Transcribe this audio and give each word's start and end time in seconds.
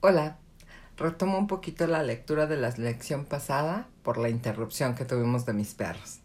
Hola, 0.00 0.38
retomo 0.98 1.38
un 1.38 1.46
poquito 1.46 1.86
la 1.86 2.02
lectura 2.02 2.46
de 2.46 2.58
la 2.58 2.68
lección 2.68 3.24
pasada 3.24 3.88
por 4.02 4.18
la 4.18 4.28
interrupción 4.28 4.94
que 4.94 5.06
tuvimos 5.06 5.46
de 5.46 5.54
mis 5.54 5.72
perros. 5.72 6.20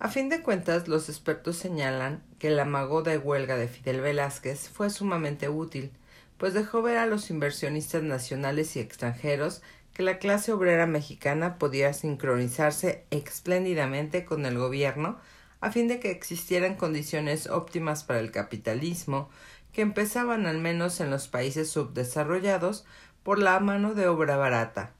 A 0.00 0.08
fin 0.08 0.28
de 0.28 0.42
cuentas, 0.42 0.88
los 0.88 1.08
expertos 1.08 1.56
señalan 1.56 2.24
que 2.40 2.48
el 2.48 2.58
amago 2.58 3.02
de 3.02 3.18
huelga 3.18 3.56
de 3.56 3.68
Fidel 3.68 4.00
Velázquez 4.00 4.68
fue 4.68 4.90
sumamente 4.90 5.48
útil, 5.48 5.92
pues 6.38 6.52
dejó 6.52 6.82
ver 6.82 6.96
a 6.98 7.06
los 7.06 7.30
inversionistas 7.30 8.02
nacionales 8.02 8.74
y 8.74 8.80
extranjeros 8.80 9.62
que 9.94 10.02
la 10.02 10.18
clase 10.18 10.52
obrera 10.52 10.86
mexicana 10.86 11.56
podía 11.56 11.92
sincronizarse 11.92 13.06
espléndidamente 13.10 14.24
con 14.24 14.44
el 14.44 14.58
gobierno 14.58 15.18
a 15.60 15.70
fin 15.70 15.88
de 15.88 16.00
que 16.00 16.10
existieran 16.10 16.76
condiciones 16.76 17.46
óptimas 17.46 18.02
para 18.02 18.20
el 18.20 18.30
capitalismo, 18.30 19.28
que 19.72 19.82
empezaban 19.82 20.46
al 20.46 20.58
menos 20.58 21.00
en 21.00 21.10
los 21.10 21.28
países 21.28 21.70
subdesarrollados 21.70 22.84
por 23.22 23.38
la 23.38 23.58
mano 23.60 23.94
de 23.94 24.08
obra 24.08 24.36
barata. 24.36 24.92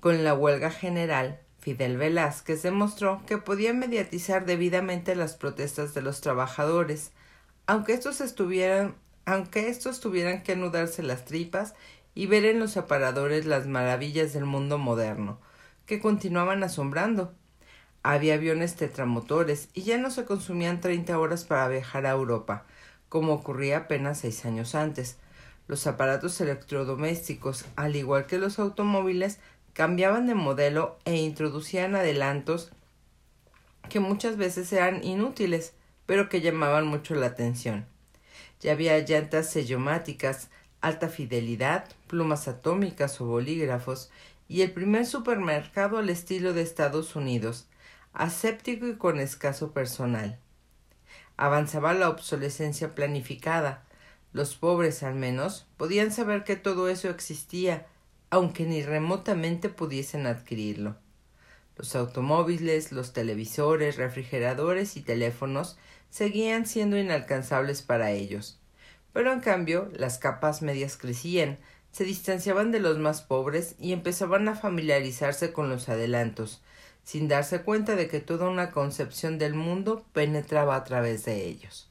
Con 0.00 0.24
la 0.24 0.34
huelga 0.34 0.70
general, 0.70 1.40
Fidel 1.58 1.96
Velázquez 1.96 2.62
demostró 2.62 3.22
que 3.26 3.38
podía 3.38 3.72
mediatizar 3.72 4.46
debidamente 4.46 5.16
las 5.16 5.36
protestas 5.36 5.94
de 5.94 6.02
los 6.02 6.20
trabajadores, 6.20 7.12
aunque 7.66 7.92
estos 7.92 8.20
estuvieran 8.20 8.94
aunque 9.26 9.68
estos 9.68 10.00
tuvieran 10.00 10.42
que 10.44 10.52
anudarse 10.52 11.02
las 11.02 11.24
tripas 11.24 11.74
y 12.14 12.26
ver 12.26 12.44
en 12.44 12.60
los 12.60 12.76
aparadores 12.76 13.44
las 13.44 13.66
maravillas 13.66 14.32
del 14.32 14.44
mundo 14.44 14.78
moderno, 14.78 15.40
que 15.84 16.00
continuaban 16.00 16.62
asombrando. 16.62 17.34
Había 18.04 18.34
aviones 18.34 18.76
tetramotores 18.76 19.68
y 19.74 19.82
ya 19.82 19.98
no 19.98 20.12
se 20.12 20.24
consumían 20.24 20.80
treinta 20.80 21.18
horas 21.18 21.44
para 21.44 21.66
viajar 21.66 22.06
a 22.06 22.12
Europa, 22.12 22.66
como 23.08 23.32
ocurría 23.32 23.78
apenas 23.78 24.18
seis 24.18 24.44
años 24.44 24.74
antes. 24.74 25.16
Los 25.68 25.86
aparatos 25.86 26.40
electrodomésticos, 26.40 27.64
al 27.76 27.96
igual 27.96 28.26
que 28.26 28.38
los 28.38 28.58
automóviles, 28.58 29.38
cambiaban 29.72 30.26
de 30.26 30.34
modelo 30.34 30.98
e 31.04 31.16
introducían 31.16 31.94
adelantos 31.96 32.72
que 33.88 34.00
muchas 34.00 34.36
veces 34.36 34.72
eran 34.72 35.04
inútiles, 35.04 35.74
pero 36.06 36.28
que 36.28 36.40
llamaban 36.40 36.86
mucho 36.86 37.14
la 37.14 37.26
atención. 37.26 37.86
Ya 38.60 38.72
había 38.72 38.98
llantas 38.98 39.50
sellomáticas, 39.50 40.48
alta 40.80 41.08
fidelidad, 41.08 41.86
plumas 42.06 42.48
atómicas 42.48 43.20
o 43.20 43.26
bolígrafos, 43.26 44.10
y 44.48 44.62
el 44.62 44.72
primer 44.72 45.06
supermercado 45.06 45.98
al 45.98 46.08
estilo 46.08 46.52
de 46.52 46.62
Estados 46.62 47.16
Unidos, 47.16 47.66
aséptico 48.12 48.86
y 48.86 48.96
con 48.96 49.18
escaso 49.18 49.72
personal. 49.72 50.38
Avanzaba 51.36 51.94
la 51.94 52.08
obsolescencia 52.08 52.94
planificada. 52.94 53.84
Los 54.32 54.54
pobres, 54.54 55.02
al 55.02 55.14
menos, 55.14 55.66
podían 55.76 56.12
saber 56.12 56.44
que 56.44 56.56
todo 56.56 56.88
eso 56.88 57.10
existía, 57.10 57.86
aunque 58.30 58.64
ni 58.64 58.82
remotamente 58.82 59.68
pudiesen 59.68 60.26
adquirirlo. 60.26 60.96
Los 61.76 61.94
automóviles, 61.94 62.90
los 62.90 63.12
televisores, 63.12 63.96
refrigeradores 63.96 64.96
y 64.96 65.02
teléfonos 65.02 65.76
seguían 66.08 66.66
siendo 66.66 66.96
inalcanzables 66.96 67.82
para 67.82 68.12
ellos. 68.12 68.58
Pero 69.12 69.32
en 69.32 69.40
cambio, 69.40 69.90
las 69.94 70.18
capas 70.18 70.62
medias 70.62 70.96
crecían, 70.96 71.58
se 71.90 72.04
distanciaban 72.04 72.72
de 72.72 72.80
los 72.80 72.98
más 72.98 73.22
pobres 73.22 73.74
y 73.78 73.92
empezaban 73.92 74.48
a 74.48 74.54
familiarizarse 74.54 75.52
con 75.52 75.68
los 75.68 75.88
adelantos, 75.88 76.62
sin 77.06 77.28
darse 77.28 77.62
cuenta 77.62 77.94
de 77.94 78.08
que 78.08 78.18
toda 78.18 78.48
una 78.48 78.72
concepción 78.72 79.38
del 79.38 79.54
mundo 79.54 80.04
penetraba 80.12 80.74
a 80.74 80.82
través 80.82 81.24
de 81.24 81.46
ellos. 81.46 81.88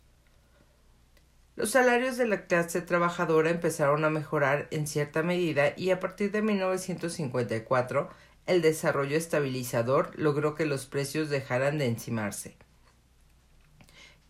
Los 1.55 1.72
salarios 1.72 2.17
de 2.17 2.27
la 2.27 2.47
clase 2.47 2.81
trabajadora 2.81 3.49
empezaron 3.49 4.03
a 4.03 4.09
mejorar 4.09 4.67
en 4.72 4.88
cierta 4.88 5.23
medida 5.23 5.72
y 5.77 5.91
a 5.91 6.02
partir 6.02 6.33
de 6.33 6.41
1954 6.41 8.09
el 8.45 8.61
desarrollo 8.61 9.16
estabilizador 9.16 10.11
logró 10.19 10.53
que 10.53 10.66
los 10.66 10.85
precios 10.85 11.29
dejaran 11.29 11.78
de 11.78 11.85
encimarse. 11.85 12.57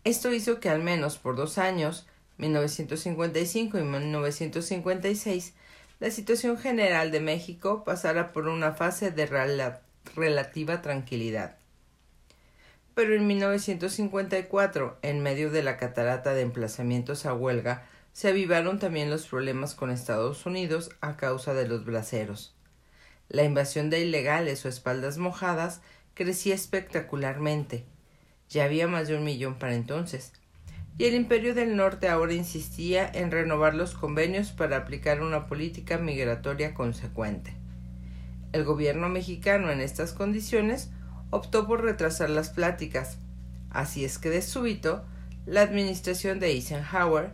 Esto 0.04 0.32
hizo 0.32 0.60
que 0.60 0.68
al 0.68 0.84
menos 0.84 1.18
por 1.18 1.34
dos 1.34 1.58
años, 1.58 2.06
1955 2.38 3.76
y 3.76 3.82
1956, 3.82 5.52
la 5.98 6.12
situación 6.12 6.58
general 6.58 7.10
de 7.10 7.18
México 7.18 7.82
pasara 7.82 8.32
por 8.32 8.46
una 8.46 8.74
fase 8.74 9.10
de 9.10 9.26
relativa 10.16 10.82
tranquilidad. 10.82 11.56
Pero 12.94 13.14
en 13.14 13.26
1954, 13.26 14.98
en 15.02 15.22
medio 15.22 15.50
de 15.50 15.62
la 15.62 15.76
catarata 15.76 16.32
de 16.32 16.40
emplazamientos 16.40 17.26
a 17.26 17.34
huelga, 17.34 17.86
se 18.12 18.28
avivaron 18.28 18.78
también 18.78 19.10
los 19.10 19.26
problemas 19.26 19.74
con 19.74 19.90
Estados 19.90 20.46
Unidos 20.46 20.90
a 21.02 21.18
causa 21.18 21.52
de 21.52 21.68
los 21.68 21.84
braceros. 21.84 22.54
La 23.28 23.42
invasión 23.42 23.90
de 23.90 24.00
ilegales 24.00 24.64
o 24.64 24.70
espaldas 24.70 25.18
mojadas 25.18 25.82
crecía 26.14 26.54
espectacularmente. 26.54 27.84
Ya 28.48 28.64
había 28.64 28.88
más 28.88 29.08
de 29.08 29.16
un 29.16 29.24
millón 29.24 29.58
para 29.58 29.74
entonces. 29.74 30.32
Y 30.96 31.04
el 31.04 31.14
Imperio 31.14 31.54
del 31.54 31.76
Norte 31.76 32.08
ahora 32.08 32.32
insistía 32.32 33.06
en 33.12 33.30
renovar 33.30 33.74
los 33.74 33.92
convenios 33.92 34.52
para 34.52 34.78
aplicar 34.78 35.20
una 35.20 35.46
política 35.46 35.98
migratoria 35.98 36.72
consecuente. 36.72 37.55
El 38.52 38.64
gobierno 38.64 39.08
mexicano 39.08 39.70
en 39.70 39.80
estas 39.80 40.12
condiciones 40.12 40.90
optó 41.30 41.66
por 41.66 41.82
retrasar 41.82 42.30
las 42.30 42.50
pláticas. 42.50 43.18
Así 43.70 44.04
es 44.04 44.18
que 44.18 44.30
de 44.30 44.42
súbito, 44.42 45.04
la 45.44 45.62
administración 45.62 46.40
de 46.40 46.48
Eisenhower 46.48 47.32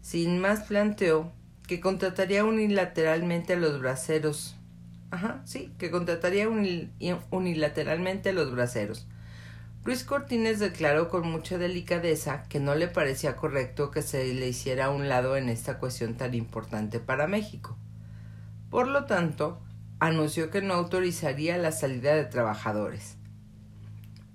sin 0.00 0.38
más 0.38 0.60
planteó 0.60 1.32
que 1.66 1.80
contrataría 1.80 2.44
unilateralmente 2.44 3.52
a 3.52 3.56
los 3.56 3.78
braceros. 3.80 4.56
Ajá, 5.10 5.42
sí, 5.44 5.72
que 5.78 5.90
contrataría 5.90 6.48
unilateralmente 6.48 8.30
a 8.30 8.32
los 8.32 8.50
braceros. 8.52 9.06
Luis 9.84 10.04
Cortines 10.04 10.58
declaró 10.58 11.08
con 11.08 11.30
mucha 11.30 11.56
delicadeza 11.56 12.44
que 12.48 12.60
no 12.60 12.74
le 12.74 12.88
parecía 12.88 13.36
correcto 13.36 13.90
que 13.90 14.02
se 14.02 14.34
le 14.34 14.48
hiciera 14.48 14.86
a 14.86 14.90
un 14.90 15.08
lado 15.08 15.36
en 15.36 15.48
esta 15.48 15.78
cuestión 15.78 16.14
tan 16.14 16.34
importante 16.34 17.00
para 17.00 17.26
México. 17.26 17.76
Por 18.70 18.88
lo 18.88 19.04
tanto, 19.06 19.60
anunció 20.00 20.50
que 20.50 20.62
no 20.62 20.74
autorizaría 20.74 21.58
la 21.58 21.72
salida 21.72 22.14
de 22.14 22.24
trabajadores. 22.24 23.16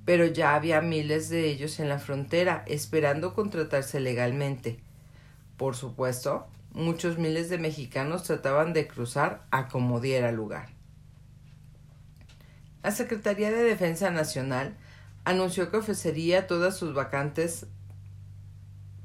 Pero 0.06 0.26
ya 0.26 0.56
había 0.56 0.82
miles 0.82 1.30
de 1.30 1.48
ellos 1.48 1.80
en 1.80 1.90
la 1.90 2.00
frontera 2.00 2.64
esperando 2.68 3.34
contratarse 3.34 4.00
legalmente. 4.00 4.80
Por 5.56 5.76
supuesto, 5.76 6.48
muchos 6.74 7.18
miles 7.18 7.50
de 7.50 7.58
mexicanos 7.58 8.24
trataban 8.24 8.74
de 8.74 8.88
cruzar 8.88 9.46
a 9.52 9.70
como 9.70 10.02
diera 10.02 10.32
lugar. 10.32 10.70
La 12.82 12.92
Secretaría 12.92 13.50
de 13.50 13.64
Defensa 13.64 14.12
Nacional 14.12 14.76
anunció 15.24 15.72
que 15.72 15.78
ofrecería 15.78 16.48
todas 16.48 16.76
sus 16.76 16.94
vacantes 16.94 17.68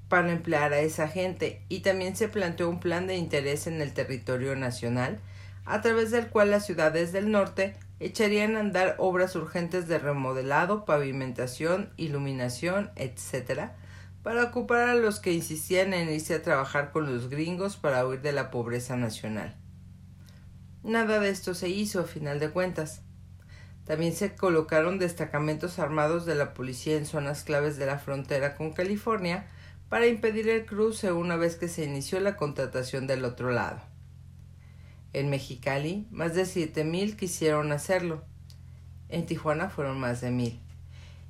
para 0.09 0.33
emplear 0.33 0.73
a 0.73 0.81
esa 0.81 1.07
gente 1.07 1.63
y 1.69 1.81
también 1.81 2.17
se 2.17 2.29
planteó 2.29 2.69
un 2.69 2.81
plan 2.81 3.07
de 3.07 3.17
interés 3.17 3.69
en 3.69 3.81
el 3.81 3.93
territorio 3.93 4.57
nacional 4.57 5.21
a 5.69 5.83
través 5.83 6.11
del 6.11 6.29
cual 6.29 6.51
las 6.51 6.65
ciudades 6.65 7.13
del 7.13 7.31
norte 7.31 7.77
echarían 8.01 8.57
a 8.57 8.61
andar 8.61 8.95
obras 8.99 9.37
urgentes 9.37 9.87
de 9.87 9.99
remodelado, 9.99 10.85
pavimentación, 10.85 11.93
iluminación, 11.97 12.91
etc., 12.97 13.71
para 14.23 14.45
ocupar 14.45 14.89
a 14.89 14.95
los 14.95 15.21
que 15.21 15.33
insistían 15.33 15.95
en 15.95 16.11
irse 16.11 16.35
a 16.35 16.43
trabajar 16.43 16.91
con 16.91 17.13
los 17.13 17.29
gringos 17.29 17.77
para 17.77 18.07
huir 18.07 18.21
de 18.21 18.33
la 18.33 18.51
pobreza 18.51 18.97
nacional. 18.97 19.57
Nada 20.83 21.21
de 21.21 21.31
esto 21.31 21.55
se 21.55 21.69
hizo 21.69 22.01
a 22.01 22.05
final 22.05 22.39
de 22.39 22.51
cuentas. 22.51 23.03
También 23.85 24.15
se 24.15 24.35
colocaron 24.35 24.99
destacamentos 24.99 25.79
armados 25.79 26.27
de 26.27 26.35
la 26.35 26.53
policía 26.55 26.97
en 26.97 27.07
zonas 27.07 27.43
claves 27.43 27.77
de 27.77 27.87
la 27.87 27.99
frontera 27.99 28.55
con 28.55 28.73
California 28.73 29.47
para 29.89 30.07
impedir 30.07 30.49
el 30.49 30.67
cruce 30.67 31.13
una 31.13 31.37
vez 31.37 31.57
que 31.57 31.69
se 31.69 31.85
inició 31.85 32.21
la 32.21 32.37
contratación 32.37 33.07
del 33.07 33.25
otro 33.25 33.51
lado. 33.51 33.81
En 35.19 35.31
Mexicali, 35.31 36.07
más 36.13 36.37
de 36.37 36.47
siete 36.47 36.85
mil 36.85 37.17
quisieron 37.17 37.73
hacerlo. 37.73 38.23
En 39.09 39.27
Tijuana 39.27 39.69
fueron 39.69 39.99
más 39.99 40.21
de 40.21 40.31
mil. 40.31 40.61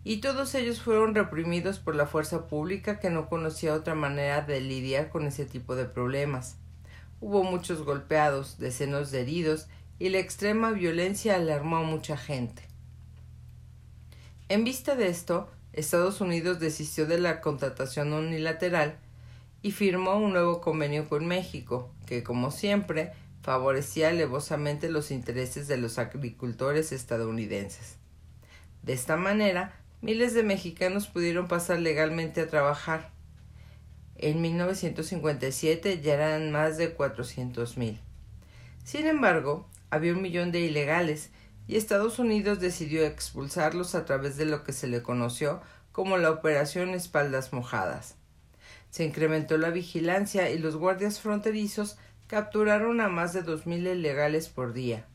Y 0.05 0.19
todos 0.19 0.55
ellos 0.55 0.83
fueron 0.83 1.15
reprimidos 1.15 1.79
por 1.79 1.97
la 1.97 2.05
fuerza 2.07 2.49
pública 2.49 3.01
que 3.01 3.09
no 3.09 3.31
conocía 3.31 3.73
otra 3.73 3.95
manera 3.95 4.43
de 4.43 4.61
lidiar 4.61 5.09
con 5.09 5.27
ese 5.27 5.47
tipo 5.47 5.75
de 5.75 5.87
problemas. 5.87 6.59
Hubo 7.23 7.45
muchos 7.45 7.83
golpeados, 7.83 8.59
decenas 8.59 9.11
de 9.11 9.23
heridos, 9.23 9.69
y 9.99 10.11
la 10.11 10.19
extrema 10.19 10.71
violencia 10.73 11.37
alarmó 11.37 11.79
a 11.79 11.83
mucha 11.83 12.19
gente. 12.19 12.63
En 14.51 14.65
vista 14.65 14.97
de 14.97 15.09
esto, 15.09 15.49
Estados 15.73 16.21
Unidos 16.21 16.61
desistió 16.61 17.07
de 17.07 17.19
la 17.19 17.41
contratación 17.41 18.13
unilateral 18.13 18.99
y 19.63 19.71
firmó 19.71 20.17
un 20.17 20.35
nuevo 20.35 20.61
convenio 20.61 21.09
con 21.09 21.27
México, 21.27 21.91
que, 22.05 22.23
como 22.23 22.51
siempre, 22.51 23.15
favorecía 23.49 24.11
alevosamente 24.11 24.91
los 24.91 25.11
intereses 25.11 25.69
de 25.69 25.79
los 25.79 25.99
agricultores 25.99 26.93
estadounidenses. 26.93 27.97
De 28.83 28.93
esta 28.93 29.17
manera, 29.17 29.75
miles 30.03 30.35
de 30.35 30.43
mexicanos 30.43 31.07
pudieron 31.07 31.49
pasar 31.49 31.81
legalmente 31.81 32.43
a 32.43 32.49
trabajar. 32.49 33.11
En 34.17 34.43
1957 34.43 36.03
ya 36.03 36.13
eran 36.13 36.53
más 36.53 36.77
de 36.77 36.95
400.000. 36.95 37.99
Sin 38.85 39.07
embargo, 39.07 39.67
había 39.89 40.13
un 40.13 40.21
millón 40.21 40.53
de 40.53 40.61
ilegales 40.61 41.31
y 41.67 41.77
Estados 41.77 42.19
Unidos 42.19 42.61
decidió 42.61 43.07
expulsarlos 43.07 43.95
a 43.95 44.05
través 44.05 44.37
de 44.37 44.45
lo 44.45 44.63
que 44.63 44.75
se 44.75 44.89
le 44.89 45.03
conoció 45.03 45.63
como 45.91 46.19
la 46.19 46.33
Operación 46.33 46.91
Espaldas 46.91 47.55
Mojadas. 47.55 48.17
Se 48.91 49.05
incrementó 49.05 49.57
la 49.57 49.71
vigilancia 49.71 50.51
y 50.51 50.59
los 50.59 50.77
guardias 50.77 51.19
fronterizos 51.19 51.97
capturaron 52.29 53.01
a 53.01 53.09
más 53.09 53.33
de 53.33 53.43
dos 53.43 53.67
mil 53.67 53.87
ilegales 53.87 54.49
por 54.49 54.75
día. 54.75 55.07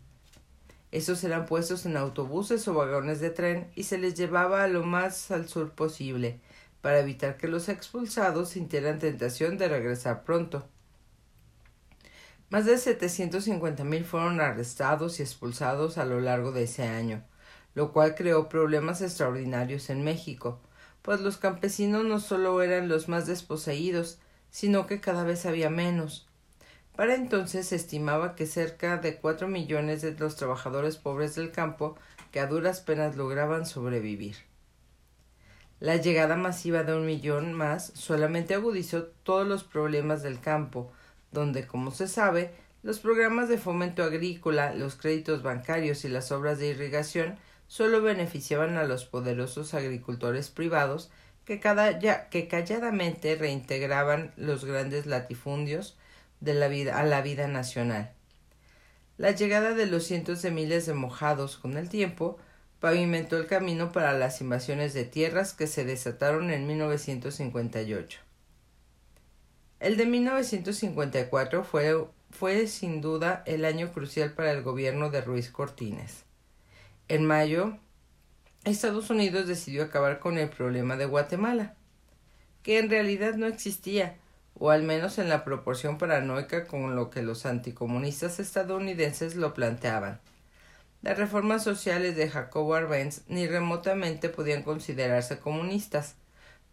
Estos 0.91 1.23
eran 1.23 1.45
puestos 1.45 1.85
en 1.85 1.95
autobuses 1.95 2.67
o 2.67 2.73
vagones 2.73 3.19
de 3.19 3.29
tren 3.29 3.71
y 3.75 3.83
se 3.83 3.99
les 3.99 4.15
llevaba 4.15 4.63
a 4.63 4.67
lo 4.67 4.83
más 4.83 5.29
al 5.29 5.47
sur 5.47 5.71
posible, 5.71 6.39
para 6.81 6.99
evitar 6.99 7.37
que 7.37 7.47
los 7.47 7.69
expulsados 7.69 8.49
sintieran 8.49 8.97
tentación 8.97 9.59
de 9.59 9.69
regresar 9.69 10.23
pronto. 10.23 10.67
Más 12.49 12.65
de 12.65 12.75
750.000 12.75 14.03
fueron 14.05 14.41
arrestados 14.41 15.19
y 15.19 15.23
expulsados 15.23 15.99
a 15.99 16.05
lo 16.05 16.19
largo 16.19 16.51
de 16.51 16.63
ese 16.63 16.83
año, 16.83 17.23
lo 17.75 17.93
cual 17.93 18.15
creó 18.15 18.49
problemas 18.49 19.01
extraordinarios 19.01 19.91
en 19.91 20.03
México, 20.03 20.59
pues 21.03 21.21
los 21.21 21.37
campesinos 21.37 22.05
no 22.05 22.19
solo 22.19 22.61
eran 22.63 22.87
los 22.87 23.07
más 23.07 23.27
desposeídos, 23.27 24.17
sino 24.49 24.87
que 24.87 24.99
cada 24.99 25.23
vez 25.23 25.45
había 25.45 25.69
menos. 25.69 26.27
Para 26.95 27.15
entonces 27.15 27.67
se 27.67 27.75
estimaba 27.75 28.35
que 28.35 28.45
cerca 28.45 28.97
de 28.97 29.15
cuatro 29.15 29.47
millones 29.47 30.01
de 30.03 30.11
los 30.13 30.35
trabajadores 30.35 30.97
pobres 30.97 31.33
del 31.35 31.51
campo 31.51 31.97
que 32.31 32.39
a 32.39 32.47
duras 32.47 32.81
penas 32.81 33.15
lograban 33.15 33.65
sobrevivir. 33.65 34.35
La 35.79 35.97
llegada 35.97 36.35
masiva 36.35 36.83
de 36.83 36.95
un 36.95 37.05
millón 37.05 37.53
más 37.53 37.91
solamente 37.95 38.53
agudizó 38.53 39.03
todos 39.23 39.47
los 39.47 39.63
problemas 39.63 40.21
del 40.21 40.39
campo, 40.39 40.91
donde, 41.31 41.65
como 41.65 41.91
se 41.91 42.07
sabe, 42.07 42.53
los 42.83 42.99
programas 42.99 43.49
de 43.49 43.57
fomento 43.57 44.03
agrícola, 44.03 44.73
los 44.73 44.95
créditos 44.95 45.41
bancarios 45.41 46.05
y 46.05 46.09
las 46.09 46.31
obras 46.31 46.59
de 46.59 46.67
irrigación 46.67 47.37
solo 47.67 48.01
beneficiaban 48.01 48.77
a 48.77 48.83
los 48.83 49.05
poderosos 49.05 49.73
agricultores 49.73 50.49
privados 50.49 51.09
que, 51.43 51.59
cada, 51.59 51.99
ya, 51.99 52.29
que 52.29 52.47
calladamente 52.47 53.35
reintegraban 53.35 54.31
los 54.37 54.63
grandes 54.63 55.05
latifundios 55.07 55.97
de 56.43 56.53
la 56.53 56.67
vida, 56.67 56.99
a 56.99 57.03
la 57.05 57.21
vida 57.21 57.47
nacional. 57.47 58.13
La 59.17 59.31
llegada 59.31 59.73
de 59.73 59.85
los 59.85 60.03
cientos 60.03 60.41
de 60.41 60.51
miles 60.51 60.85
de 60.85 60.93
mojados 60.93 61.57
con 61.57 61.77
el 61.77 61.87
tiempo 61.87 62.37
pavimentó 62.79 63.37
el 63.37 63.47
camino 63.47 63.93
para 63.93 64.11
las 64.11 64.41
invasiones 64.41 64.93
de 64.93 65.05
tierras 65.05 65.53
que 65.53 65.67
se 65.67 65.85
desataron 65.85 66.49
en 66.49 66.67
1958. 66.67 68.19
El 69.79 69.97
de 69.97 70.05
1954 70.05 71.63
fue, 71.63 72.05
fue 72.29 72.67
sin 72.67 72.99
duda 72.99 73.43
el 73.45 73.63
año 73.63 73.93
crucial 73.93 74.33
para 74.33 74.51
el 74.51 74.63
gobierno 74.63 75.09
de 75.09 75.21
Ruiz 75.21 75.49
Cortines. 75.49 76.25
En 77.07 77.25
mayo, 77.25 77.77
Estados 78.65 79.09
Unidos 79.09 79.47
decidió 79.47 79.83
acabar 79.83 80.19
con 80.19 80.37
el 80.37 80.49
problema 80.49 80.97
de 80.97 81.05
Guatemala, 81.05 81.75
que 82.63 82.79
en 82.79 82.89
realidad 82.89 83.35
no 83.35 83.45
existía, 83.45 84.17
o 84.55 84.69
al 84.71 84.83
menos 84.83 85.17
en 85.19 85.29
la 85.29 85.43
proporción 85.43 85.97
paranoica 85.97 86.65
con 86.65 86.95
lo 86.95 87.09
que 87.09 87.21
los 87.21 87.45
anticomunistas 87.45 88.39
estadounidenses 88.39 89.35
lo 89.35 89.53
planteaban. 89.53 90.19
Las 91.01 91.17
reformas 91.17 91.63
sociales 91.63 92.15
de 92.15 92.29
Jacobo 92.29 92.75
Arbenz 92.75 93.23
ni 93.27 93.47
remotamente 93.47 94.29
podían 94.29 94.63
considerarse 94.63 95.39
comunistas, 95.39 96.15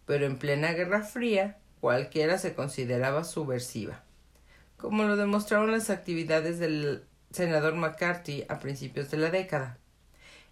pero 0.07 0.25
en 0.25 0.39
plena 0.39 0.73
Guerra 0.73 1.03
Fría 1.03 1.59
cualquiera 1.81 2.39
se 2.39 2.55
consideraba 2.55 3.25
subversiva, 3.25 4.03
como 4.77 5.03
lo 5.03 5.17
demostraron 5.17 5.73
las 5.73 5.91
actividades 5.91 6.59
del 6.59 7.05
senador 7.33 7.75
McCarthy 7.75 8.45
a 8.49 8.59
principios 8.59 9.11
de 9.11 9.17
la 9.17 9.31
década. 9.31 9.79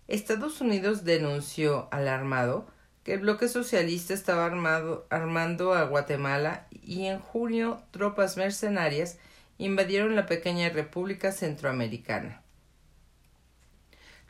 Estados 0.08 0.60
Unidos 0.60 1.04
denunció 1.04 1.88
alarmado 1.90 2.66
que 3.08 3.14
el 3.14 3.20
bloque 3.20 3.48
socialista 3.48 4.12
estaba 4.12 4.44
armado, 4.44 5.06
armando 5.08 5.72
a 5.72 5.84
Guatemala 5.84 6.66
y 6.70 7.06
en 7.06 7.20
junio 7.20 7.80
tropas 7.90 8.36
mercenarias 8.36 9.16
invadieron 9.56 10.14
la 10.14 10.26
pequeña 10.26 10.68
República 10.68 11.32
Centroamericana. 11.32 12.42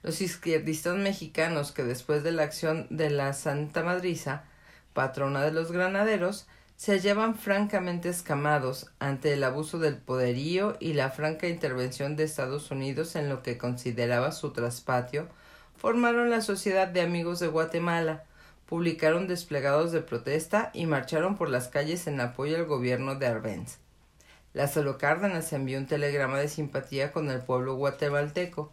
Los 0.04 0.20
izquierdistas 0.20 0.96
mexicanos 0.96 1.72
que 1.72 1.82
después 1.82 2.22
de 2.22 2.30
la 2.30 2.44
acción 2.44 2.86
de 2.88 3.10
la 3.10 3.32
Santa 3.32 3.82
Madriza, 3.82 4.44
patrona 4.92 5.42
de 5.42 5.50
los 5.50 5.72
granaderos, 5.72 6.46
se 6.76 6.92
hallaban 6.92 7.34
francamente 7.34 8.08
escamados 8.08 8.92
ante 9.00 9.32
el 9.32 9.42
abuso 9.42 9.80
del 9.80 9.96
poderío 9.96 10.76
y 10.78 10.92
la 10.92 11.10
franca 11.10 11.48
intervención 11.48 12.14
de 12.14 12.22
Estados 12.22 12.70
Unidos 12.70 13.16
en 13.16 13.28
lo 13.28 13.42
que 13.42 13.58
consideraba 13.58 14.30
su 14.30 14.52
traspatio, 14.52 15.26
formaron 15.76 16.30
la 16.30 16.42
Sociedad 16.42 16.86
de 16.86 17.00
Amigos 17.00 17.40
de 17.40 17.48
Guatemala, 17.48 18.22
publicaron 18.68 19.28
desplegados 19.28 19.92
de 19.92 20.02
protesta 20.02 20.70
y 20.74 20.84
marcharon 20.84 21.36
por 21.36 21.48
las 21.48 21.68
calles 21.68 22.06
en 22.06 22.20
apoyo 22.20 22.56
al 22.56 22.66
gobierno 22.66 23.14
de 23.14 23.26
Arbenz. 23.26 23.78
Lázaro 24.52 24.98
Cárdenas 24.98 25.52
envió 25.54 25.78
un 25.78 25.86
telegrama 25.86 26.38
de 26.38 26.48
simpatía 26.48 27.10
con 27.12 27.30
el 27.30 27.40
pueblo 27.40 27.76
guatemalteco. 27.76 28.70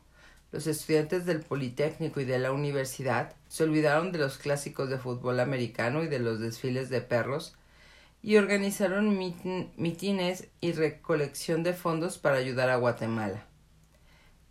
Los 0.52 0.68
estudiantes 0.68 1.26
del 1.26 1.40
Politécnico 1.40 2.20
y 2.20 2.26
de 2.26 2.40
la 2.40 2.52
universidad 2.52 3.34
se 3.48 3.64
olvidaron 3.64 4.12
de 4.12 4.20
los 4.20 4.38
clásicos 4.38 4.90
de 4.90 4.98
fútbol 4.98 5.40
americano 5.40 6.04
y 6.04 6.08
de 6.08 6.20
los 6.20 6.42
desfiles 6.42 6.90
de 6.90 7.02
perros 7.02 7.56
y 8.22 8.38
organizaron 8.38 9.18
mitines 9.78 10.48
y 10.60 10.72
recolección 10.74 11.64
de 11.64 11.74
fondos 11.74 12.18
para 12.18 12.38
ayudar 12.38 12.70
a 12.70 12.78
Guatemala. 12.78 13.46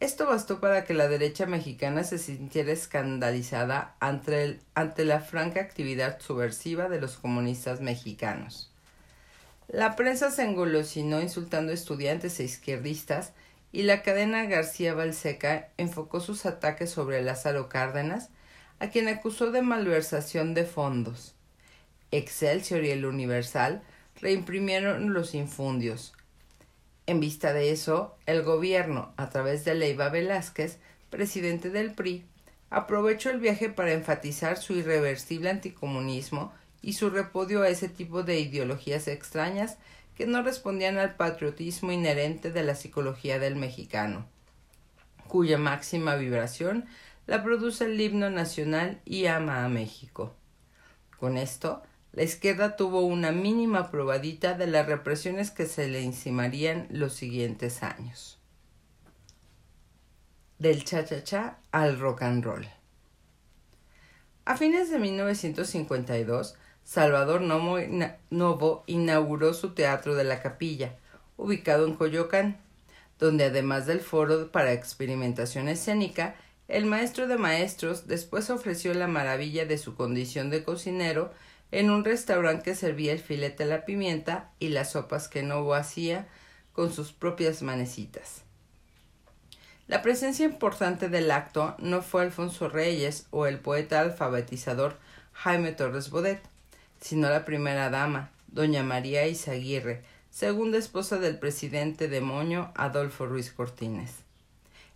Esto 0.05 0.27
bastó 0.27 0.61
para 0.61 0.85
que 0.85 0.93
la 0.93 1.09
derecha 1.09 1.47
mexicana 1.47 2.05
se 2.05 2.19
sintiera 2.19 2.71
escandalizada 2.73 3.97
ante, 4.01 4.61
ante 4.75 5.07
la 5.07 5.21
franca 5.21 5.63
actividad 5.63 6.21
subversiva 6.21 6.91
de 6.91 7.01
los 7.01 7.17
comunistas 7.17 7.81
mexicanos. 7.81 8.71
La 9.67 9.97
prensa 9.97 10.31
se 10.31 10.43
engolosinó 10.43 11.23
insultando 11.23 11.73
estudiantes 11.73 12.39
e 12.39 12.45
izquierdistas 12.45 13.33
y 13.73 13.85
la 13.85 14.03
cadena 14.03 14.45
García 14.45 14.93
Balseca 14.93 15.71
enfocó 15.79 16.21
sus 16.21 16.45
ataques 16.45 16.91
sobre 16.91 17.23
Lázaro 17.23 17.71
Cárdenas, 17.71 18.29
a 18.81 18.91
quien 18.91 19.09
acusó 19.09 19.53
de 19.53 19.63
malversación 19.63 20.53
de 20.53 20.67
fondos. 20.67 21.35
Excelsior 22.11 22.85
y 22.85 22.91
el 22.91 23.07
Universal 23.07 23.83
reimprimieron 24.21 25.15
los 25.15 25.35
infundios. 25.35 26.13
En 27.07 27.21
vista 27.21 27.53
de 27.53 27.71
eso, 27.71 28.17
el 28.25 28.43
gobierno, 28.43 29.13
a 29.17 29.29
través 29.29 29.65
de 29.65 29.75
Leiva 29.75 30.09
Velázquez, 30.09 30.79
presidente 31.11 31.69
del 31.71 31.93
PRI, 31.93 32.25
aprovechó 32.71 33.31
el 33.31 33.41
viaje 33.41 33.69
para 33.69 33.93
enfatizar 33.93 34.57
su 34.57 34.73
irreversible 34.73 35.51
anticomunismo 35.51 36.53
y 36.81 36.95
su 36.95 37.11
repudio 37.11 37.63
a 37.63 37.69
ese 37.69 37.89
tipo 37.89 38.23
de 38.23 38.41
ideologías 38.41 39.07
extrañas 39.07 39.77
que 40.17 40.27
no 40.27 40.43
respondían 40.43 40.97
al 40.97 41.15
patriotismo 41.17 41.93
inherente 41.93 42.51
de 42.51 42.63
la 42.63 42.75
psicología 42.75 43.39
del 43.39 43.57
mexicano, 43.57 44.27
cuya 45.29 45.59
máxima 45.59 46.17
vibración 46.17 46.87
la 47.27 47.43
produce 47.43 47.85
el 47.85 48.01
himno 48.01 48.31
nacional 48.31 49.01
y 49.05 49.27
ama 49.27 49.65
a 49.65 49.69
México. 49.69 50.35
Con 51.19 51.37
esto, 51.37 51.83
la 52.15 52.23
izquierda 52.23 52.77
tuvo 52.77 53.01
una 53.01 53.33
mínima 53.33 53.91
probadita 53.91 54.55
de 54.55 54.69
las 54.69 54.87
represiones 54.87 55.51
que 55.51 55.67
se 55.67 55.89
le 55.89 56.05
encimarían 56.05 56.87
los 56.91 57.13
siguientes 57.15 57.83
años. 57.83 58.39
Del 60.61 60.85
cha-cha-cha 60.85 61.59
al 61.73 61.99
rock 61.99 62.23
and 62.23 62.45
roll. 62.45 62.67
A 64.45 64.57
fines 64.57 64.91
de 64.91 65.01
1952, 65.01 66.55
Salvador 66.85 67.41
Novo 67.41 68.85
inauguró 68.87 69.53
su 69.53 69.75
Teatro 69.75 70.15
de 70.15 70.25
la 70.25 70.41
Capilla, 70.41 70.97
ubicado 71.37 71.85
en 71.85 71.95
Coyoacán, 71.95 72.59
donde 73.19 73.45
además 73.45 73.87
del 73.87 74.01
foro 74.01 74.53
para 74.53 74.73
experimentación 74.73 75.67
escénica, 75.69 76.37
el 76.69 76.87
maestro 76.87 77.27
de 77.27 77.39
maestros 77.39 78.07
después 78.07 78.51
ofreció 78.51 78.95
la 78.95 79.09
maravilla 79.09 79.67
de 79.67 79.79
su 79.79 79.97
condición 79.97 80.51
de 80.51 80.63
cocinero 80.63 81.33
en 81.75 81.91
un 81.91 82.05
restaurante 82.05 82.63
que 82.63 82.77
servía 82.77 83.13
el 83.13 83.19
filete 83.19 83.65
a 83.65 83.67
la 83.67 83.85
pimienta 83.85 84.53
y 84.61 84.69
las 84.69 84.93
sopas 84.93 85.27
que 85.27 85.43
no 85.43 85.75
hacía 85.75 86.29
con 86.73 86.93
sus 86.93 87.13
propias 87.13 87.63
manecitas. 87.63 88.43
La 89.89 90.01
presencia 90.01 90.45
importante 90.47 91.09
del 91.09 91.33
acto 91.33 91.75
no 91.79 92.01
fue 92.01 92.23
Alfonso 92.23 92.69
Reyes 92.69 93.27
o 93.33 93.47
el 93.47 93.59
poeta 93.59 93.99
alfabetizador 93.99 94.97
Jaime 95.33 95.73
Torres 95.73 96.11
Bodet, 96.11 96.41
sino 97.01 97.29
la 97.29 97.45
primera 97.45 97.91
dama, 97.91 98.31
doña 98.47 98.85
María 98.85 99.27
Izaguirre, 99.27 100.05
segunda 100.31 100.79
esposa 100.79 101.19
del 101.19 101.41
presidente 101.41 102.07
de 102.07 102.23
Adolfo 102.77 103.27
Ruiz 103.27 103.51
Cortines. 103.51 104.13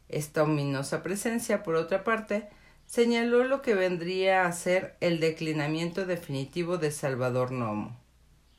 Esta 0.08 0.44
ominosa 0.44 1.02
presencia, 1.02 1.64
por 1.64 1.75
otra 1.75 2.04
parte, 2.04 2.49
señaló 2.88 3.45
lo 3.45 3.61
que 3.61 3.75
vendría 3.75 4.47
a 4.47 4.52
ser 4.52 4.97
el 5.00 5.21
declinamiento 5.21 6.07
definitivo 6.07 6.78
de 6.78 6.90
Salvador 6.90 7.52
Nomo. 7.52 7.95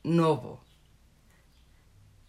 Novo. 0.04 0.62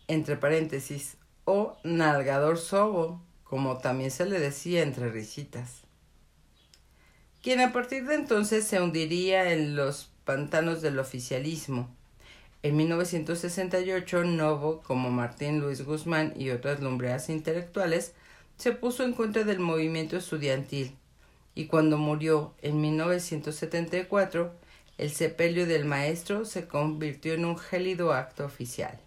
entre 0.07 0.35
paréntesis, 0.35 1.15
o 1.45 1.77
nalgador 1.83 2.57
sobo, 2.57 3.21
como 3.43 3.77
también 3.77 4.11
se 4.11 4.25
le 4.25 4.39
decía 4.39 4.81
entre 4.81 5.09
risitas, 5.09 5.83
quien 7.41 7.61
a 7.61 7.71
partir 7.71 8.05
de 8.05 8.15
entonces 8.15 8.65
se 8.65 8.81
hundiría 8.81 9.53
en 9.53 9.75
los 9.75 10.11
pantanos 10.25 10.81
del 10.81 10.99
oficialismo. 10.99 11.95
En 12.63 12.75
1968, 12.75 14.23
Novo, 14.23 14.81
como 14.81 15.11
Martín 15.11 15.59
Luis 15.59 15.83
Guzmán 15.85 16.33
y 16.35 16.49
otras 16.49 16.81
lumbreras 16.81 17.29
intelectuales, 17.29 18.13
se 18.57 18.73
puso 18.73 19.03
en 19.03 19.13
contra 19.13 19.43
del 19.43 19.59
movimiento 19.59 20.17
estudiantil, 20.17 20.97
y 21.55 21.65
cuando 21.65 21.97
murió 21.97 22.53
en 22.61 22.81
1974, 22.81 24.53
el 24.97 25.11
sepelio 25.11 25.65
del 25.65 25.85
maestro 25.85 26.45
se 26.45 26.67
convirtió 26.67 27.33
en 27.33 27.45
un 27.45 27.57
gélido 27.57 28.13
acto 28.13 28.45
oficial. 28.45 28.99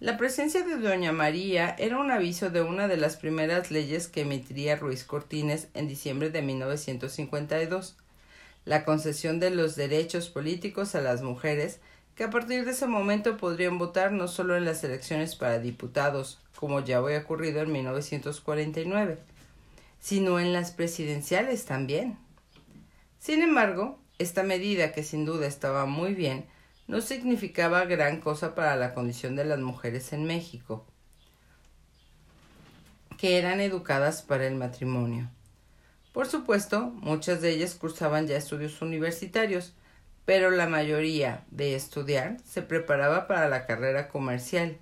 La 0.00 0.16
presencia 0.16 0.62
de 0.62 0.76
Doña 0.76 1.10
María 1.10 1.74
era 1.78 1.98
un 1.98 2.10
aviso 2.12 2.50
de 2.50 2.62
una 2.62 2.86
de 2.86 2.96
las 2.96 3.16
primeras 3.16 3.72
leyes 3.72 4.06
que 4.06 4.20
emitiría 4.20 4.76
Ruiz 4.76 5.02
Cortines 5.02 5.68
en 5.74 5.88
diciembre 5.88 6.30
de 6.30 6.40
1952, 6.42 7.96
la 8.64 8.84
concesión 8.84 9.40
de 9.40 9.50
los 9.50 9.74
derechos 9.74 10.28
políticos 10.28 10.94
a 10.94 11.00
las 11.00 11.22
mujeres, 11.22 11.80
que 12.14 12.24
a 12.24 12.30
partir 12.30 12.64
de 12.64 12.72
ese 12.72 12.86
momento 12.86 13.36
podrían 13.36 13.78
votar 13.78 14.12
no 14.12 14.28
solo 14.28 14.56
en 14.56 14.64
las 14.64 14.84
elecciones 14.84 15.34
para 15.34 15.58
diputados, 15.58 16.38
como 16.54 16.78
ya 16.78 16.98
había 16.98 17.18
ocurrido 17.18 17.60
en 17.62 17.72
1949, 17.72 19.18
sino 20.00 20.40
en 20.40 20.52
las 20.52 20.70
presidenciales 20.70 21.64
también. 21.64 22.18
Sin 23.18 23.42
embargo, 23.42 23.98
esta 24.18 24.42
medida, 24.42 24.92
que 24.92 25.02
sin 25.02 25.24
duda 25.24 25.46
estaba 25.46 25.86
muy 25.86 26.14
bien, 26.14 26.46
no 26.86 27.00
significaba 27.00 27.84
gran 27.84 28.20
cosa 28.20 28.54
para 28.54 28.76
la 28.76 28.94
condición 28.94 29.36
de 29.36 29.44
las 29.44 29.60
mujeres 29.60 30.12
en 30.12 30.24
México, 30.24 30.86
que 33.18 33.38
eran 33.38 33.60
educadas 33.60 34.22
para 34.22 34.46
el 34.46 34.54
matrimonio. 34.54 35.30
Por 36.12 36.26
supuesto, 36.26 36.86
muchas 36.86 37.40
de 37.42 37.50
ellas 37.50 37.74
cursaban 37.74 38.26
ya 38.26 38.36
estudios 38.36 38.80
universitarios, 38.80 39.74
pero 40.24 40.50
la 40.50 40.66
mayoría 40.66 41.44
de 41.50 41.74
estudiar 41.74 42.38
se 42.44 42.62
preparaba 42.62 43.26
para 43.26 43.48
la 43.48 43.66
carrera 43.66 44.08
comercial 44.08 44.78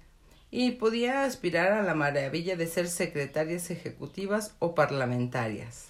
y 0.50 0.72
podía 0.72 1.24
aspirar 1.24 1.72
a 1.72 1.82
la 1.82 1.94
maravilla 1.94 2.56
de 2.56 2.66
ser 2.66 2.88
secretarias 2.88 3.70
ejecutivas 3.70 4.54
o 4.58 4.74
parlamentarias. 4.74 5.86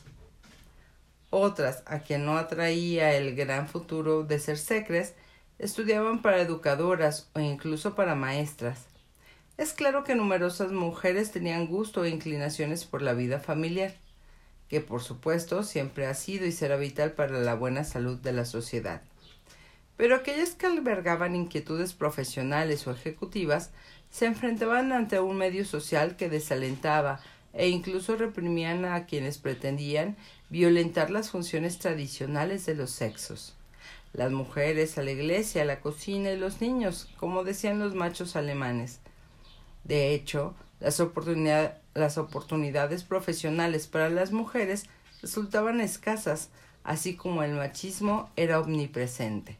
Otras, 1.31 1.83
a 1.87 2.01
quien 2.01 2.25
no 2.25 2.39
atraía 2.39 3.15
el 3.17 3.35
gran 3.35 3.69
futuro 3.69 4.25
de 4.25 4.39
ser 4.39 4.59
secres, 4.59 5.15
Estudiaban 5.59 6.21
para 6.21 6.43
educadoras 6.43 7.31
o 7.35 7.41
incluso 7.41 7.95
para 7.95 8.15
maestras. 8.15 8.85
Es 9.57 9.73
claro 9.73 10.05
que 10.05 10.15
numerosas 10.15 10.71
mujeres 10.71 11.33
tenían 11.33 11.67
gusto 11.67 12.05
e 12.05 12.11
inclinaciones 12.11 12.85
por 12.85 13.01
la 13.01 13.15
vida 13.15 13.41
familiar, 13.41 13.95
que 14.69 14.83
por 14.83 15.03
supuesto 15.03 15.63
siempre 15.63 16.07
ha 16.07 16.13
sido 16.13 16.45
y 16.45 16.53
será 16.53 16.77
vital 16.77 17.13
para 17.13 17.41
la 17.41 17.55
buena 17.55 17.85
salud 17.85 18.19
de 18.19 18.35
la 18.35 18.45
sociedad. 18.45 19.01
Pero 19.97 20.17
aquellas 20.17 20.51
que 20.51 20.67
albergaban 20.67 21.35
inquietudes 21.35 21.95
profesionales 21.95 22.87
o 22.87 22.93
ejecutivas 22.93 23.71
se 24.11 24.27
enfrentaban 24.27 24.93
ante 24.93 25.21
un 25.21 25.37
medio 25.37 25.65
social 25.65 26.17
que 26.17 26.29
desalentaba 26.29 27.21
e 27.53 27.69
incluso 27.69 28.17
reprimían 28.17 28.85
a 28.85 29.07
quienes 29.07 29.39
pretendían 29.39 30.17
violentar 30.51 31.11
las 31.11 31.31
funciones 31.31 31.79
tradicionales 31.79 32.67
de 32.67 32.75
los 32.75 32.91
sexos 32.91 33.57
las 34.17 34.33
mujeres 34.33 34.97
a 34.97 35.03
la 35.03 35.11
iglesia, 35.11 35.63
a 35.63 35.67
la 35.67 35.81
cocina 35.81 36.31
y 36.31 36.39
los 36.39 36.61
niños, 36.61 37.09
como 37.19 37.45
decían 37.45 37.79
los 37.79 37.95
machos 37.95 38.35
alemanes. 38.35 39.01
De 39.85 40.15
hecho, 40.15 40.55
las, 40.81 41.03
las 41.95 42.19
oportunidades 42.19 43.05
profesionales 43.05 43.87
para 43.87 44.09
las 44.09 44.33
mujeres 44.33 44.87
resultaban 45.21 45.81
escasas, 45.81 46.49
así 46.83 47.15
como 47.15 47.43
el 47.43 47.53
machismo 47.53 48.31
era 48.37 48.59
omnipresente. 48.59 49.59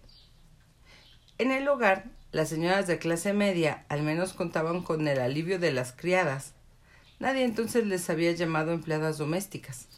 En 1.39 1.53
el 1.53 1.69
hogar, 1.69 2.07
las 2.33 2.49
señoras 2.49 2.87
de 2.87 2.99
clase 2.99 3.33
media 3.33 3.85
al 3.89 4.03
menos 4.03 4.33
contaban 4.33 4.83
con 4.83 5.07
el 5.09 5.21
alivio 5.21 5.59
de 5.59 5.73
las 5.73 5.93
criadas. 5.93 6.53
Nadie 7.19 7.45
entonces 7.45 7.87
les 7.87 8.11
había 8.11 8.33
llamado 8.33 8.73
empleadas 8.73 9.19
domésticas, 9.19 9.89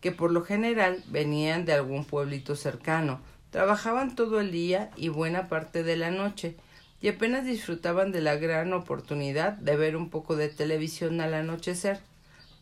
que 0.00 0.12
por 0.12 0.30
lo 0.30 0.42
general 0.42 1.04
venían 1.08 1.64
de 1.64 1.74
algún 1.74 2.04
pueblito 2.04 2.56
cercano, 2.56 3.20
Trabajaban 3.50 4.14
todo 4.14 4.40
el 4.40 4.52
día 4.52 4.90
y 4.96 5.08
buena 5.08 5.48
parte 5.48 5.82
de 5.82 5.96
la 5.96 6.10
noche, 6.10 6.54
y 7.00 7.08
apenas 7.08 7.44
disfrutaban 7.44 8.12
de 8.12 8.20
la 8.20 8.36
gran 8.36 8.72
oportunidad 8.72 9.54
de 9.54 9.76
ver 9.76 9.96
un 9.96 10.08
poco 10.08 10.36
de 10.36 10.48
televisión 10.48 11.20
al 11.20 11.34
anochecer, 11.34 11.98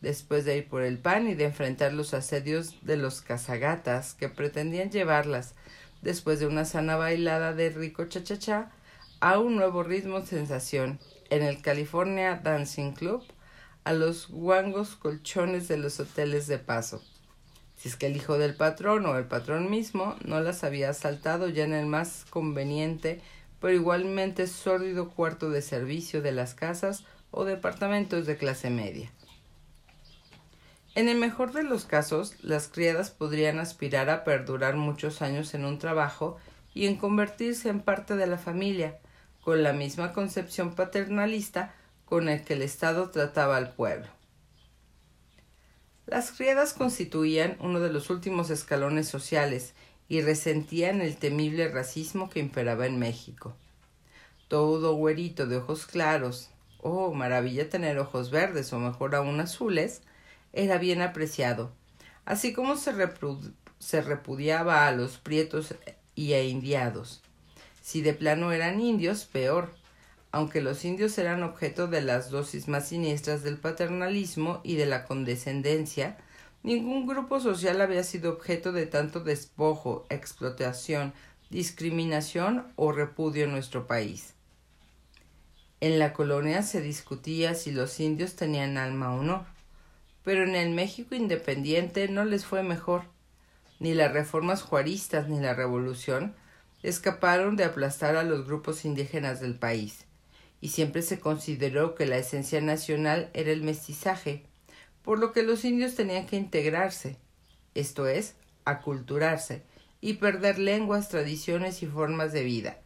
después 0.01 0.45
de 0.45 0.57
ir 0.57 0.67
por 0.67 0.81
el 0.81 0.97
pan 0.97 1.27
y 1.27 1.35
de 1.35 1.45
enfrentar 1.45 1.93
los 1.93 2.13
asedios 2.13 2.73
de 2.81 2.97
los 2.97 3.21
cazagatas 3.21 4.15
que 4.15 4.29
pretendían 4.29 4.89
llevarlas, 4.89 5.53
después 6.01 6.39
de 6.39 6.47
una 6.47 6.65
sana 6.65 6.95
bailada 6.95 7.53
de 7.53 7.69
rico 7.69 8.05
chachachá, 8.05 8.71
a 9.19 9.39
un 9.39 9.55
nuevo 9.55 9.83
ritmo 9.83 10.25
sensación 10.25 10.99
en 11.29 11.43
el 11.43 11.61
California 11.61 12.41
Dancing 12.43 12.93
Club, 12.93 13.23
a 13.83 13.93
los 13.93 14.27
guangos 14.29 14.95
colchones 14.95 15.67
de 15.67 15.77
los 15.77 15.99
hoteles 15.99 16.47
de 16.47 16.59
paso 16.59 17.01
si 17.79 17.87
es 17.87 17.95
que 17.95 18.07
el 18.07 18.17
hijo 18.17 18.37
del 18.37 18.55
patrón 18.55 19.05
o 19.05 19.17
el 19.17 19.23
patrón 19.23 19.69
mismo 19.69 20.17
no 20.25 20.41
las 20.41 20.65
había 20.65 20.89
asaltado 20.89 21.47
ya 21.47 21.63
en 21.63 21.73
el 21.73 21.85
más 21.85 22.25
conveniente 22.29 23.21
pero 23.61 23.73
igualmente 23.73 24.47
sórdido 24.47 25.09
cuarto 25.11 25.49
de 25.49 25.61
servicio 25.61 26.21
de 26.21 26.33
las 26.33 26.55
casas 26.55 27.05
o 27.31 27.45
departamentos 27.45 28.25
de 28.25 28.35
clase 28.35 28.69
media. 28.69 29.11
En 30.95 31.07
el 31.07 31.17
mejor 31.17 31.53
de 31.53 31.63
los 31.63 31.85
casos, 31.85 32.35
las 32.41 32.67
criadas 32.67 33.11
podrían 33.11 33.59
aspirar 33.59 34.09
a 34.09 34.23
perdurar 34.25 34.75
muchos 34.75 35.21
años 35.21 35.53
en 35.53 35.63
un 35.63 35.77
trabajo 35.77 36.37
y 36.73 36.87
en 36.87 36.97
convertirse 36.97 37.69
en 37.69 37.79
parte 37.79 38.17
de 38.17 38.27
la 38.27 38.37
familia, 38.37 38.97
con 39.49 39.63
la 39.63 39.73
misma 39.73 40.13
concepción 40.13 40.75
paternalista 40.75 41.73
con 42.05 42.29
el 42.29 42.43
que 42.43 42.53
el 42.53 42.61
Estado 42.61 43.09
trataba 43.09 43.57
al 43.57 43.73
pueblo. 43.73 44.05
Las 46.05 46.29
criadas 46.29 46.75
constituían 46.75 47.57
uno 47.59 47.79
de 47.79 47.91
los 47.91 48.11
últimos 48.11 48.51
escalones 48.51 49.07
sociales 49.07 49.73
y 50.07 50.21
resentían 50.21 51.01
el 51.01 51.17
temible 51.17 51.67
racismo 51.67 52.29
que 52.29 52.39
imperaba 52.39 52.85
en 52.85 52.99
México. 52.99 53.55
Todo 54.49 54.93
güerito 54.93 55.47
de 55.47 55.57
ojos 55.57 55.87
claros, 55.87 56.51
oh, 56.77 57.11
maravilla 57.15 57.71
tener 57.71 57.97
ojos 57.97 58.29
verdes 58.29 58.71
o 58.71 58.77
mejor 58.77 59.15
aún 59.15 59.39
azules, 59.39 60.03
era 60.53 60.77
bien 60.77 61.01
apreciado, 61.01 61.71
así 62.23 62.53
como 62.53 62.75
se, 62.75 62.91
repudiaba 64.03 64.85
a 64.85 64.91
los 64.91 65.17
prietos 65.17 65.73
y 66.13 66.33
a 66.33 66.43
indiados. 66.43 67.23
Si 67.89 68.03
de 68.03 68.13
plano 68.13 68.51
eran 68.51 68.81
indios, 68.81 69.25
peor, 69.25 69.73
aunque 70.31 70.61
los 70.61 70.85
indios 70.85 71.17
eran 71.17 71.41
objeto 71.41 71.87
de 71.87 72.01
las 72.01 72.29
dosis 72.29 72.67
más 72.67 72.89
siniestras 72.89 73.41
del 73.41 73.57
paternalismo 73.57 74.61
y 74.63 74.75
de 74.75 74.85
la 74.85 75.05
condescendencia, 75.05 76.15
ningún 76.61 77.07
grupo 77.07 77.39
social 77.39 77.81
había 77.81 78.03
sido 78.03 78.31
objeto 78.31 78.73
de 78.73 78.85
tanto 78.85 79.21
despojo, 79.21 80.05
explotación, 80.11 81.13
discriminación 81.49 82.67
o 82.75 82.91
repudio 82.91 83.45
en 83.45 83.53
nuestro 83.53 83.87
país. 83.87 84.35
En 85.81 85.97
la 85.97 86.13
colonia 86.13 86.61
se 86.61 86.81
discutía 86.81 87.55
si 87.55 87.71
los 87.71 87.99
indios 87.99 88.35
tenían 88.35 88.77
alma 88.77 89.15
o 89.15 89.23
no, 89.23 89.47
pero 90.23 90.43
en 90.43 90.53
el 90.53 90.69
México 90.69 91.15
independiente 91.15 92.07
no 92.07 92.23
les 92.23 92.45
fue 92.45 92.61
mejor. 92.61 93.05
Ni 93.79 93.95
las 93.95 94.13
reformas 94.13 94.61
juaristas 94.61 95.27
ni 95.27 95.39
la 95.39 95.55
revolución 95.55 96.35
escaparon 96.83 97.55
de 97.55 97.63
aplastar 97.63 98.15
a 98.15 98.23
los 98.23 98.45
grupos 98.45 98.85
indígenas 98.85 99.41
del 99.41 99.55
país 99.55 100.05
y 100.61 100.69
siempre 100.69 101.01
se 101.01 101.19
consideró 101.19 101.95
que 101.95 102.05
la 102.05 102.17
esencia 102.17 102.61
nacional 102.61 103.29
era 103.33 103.51
el 103.51 103.63
mestizaje, 103.63 104.43
por 105.03 105.19
lo 105.19 105.31
que 105.31 105.43
los 105.43 105.63
indios 105.63 105.95
tenían 105.95 106.25
que 106.25 106.35
integrarse, 106.35 107.17
esto 107.75 108.07
es, 108.07 108.35
aculturarse, 108.65 109.63
y 110.01 110.13
perder 110.13 110.59
lenguas, 110.59 111.09
tradiciones 111.09 111.83
y 111.83 111.87
formas 111.87 112.31
de 112.31 112.43
vida. 112.43 112.77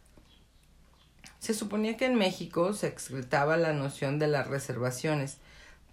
Se 1.40 1.54
suponía 1.54 1.98
que 1.98 2.06
en 2.06 2.16
México 2.16 2.74
se 2.74 2.88
excretaba 2.88 3.58
la 3.58 3.74
noción 3.74 4.18
de 4.18 4.28
las 4.28 4.48
reservaciones, 4.48 5.38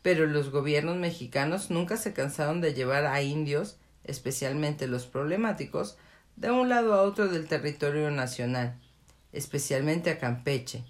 pero 0.02 0.26
los 0.26 0.50
gobiernos 0.50 0.97
mexicanos 0.97 1.71
nunca 1.71 1.97
se 1.97 2.12
cansaron 2.12 2.61
de 2.61 2.73
llevar 2.73 3.07
a 3.07 3.21
indios, 3.21 3.78
especialmente 4.04 4.87
los 4.87 5.07
problemáticos, 5.07 5.99
de 6.40 6.50
un 6.50 6.70
lado 6.70 6.94
a 6.94 7.02
otro 7.02 7.28
del 7.28 7.47
territorio 7.47 8.11
nacional, 8.11 8.80
especialmente 9.30 10.09
a 10.09 10.18
Campeche, 10.18 10.85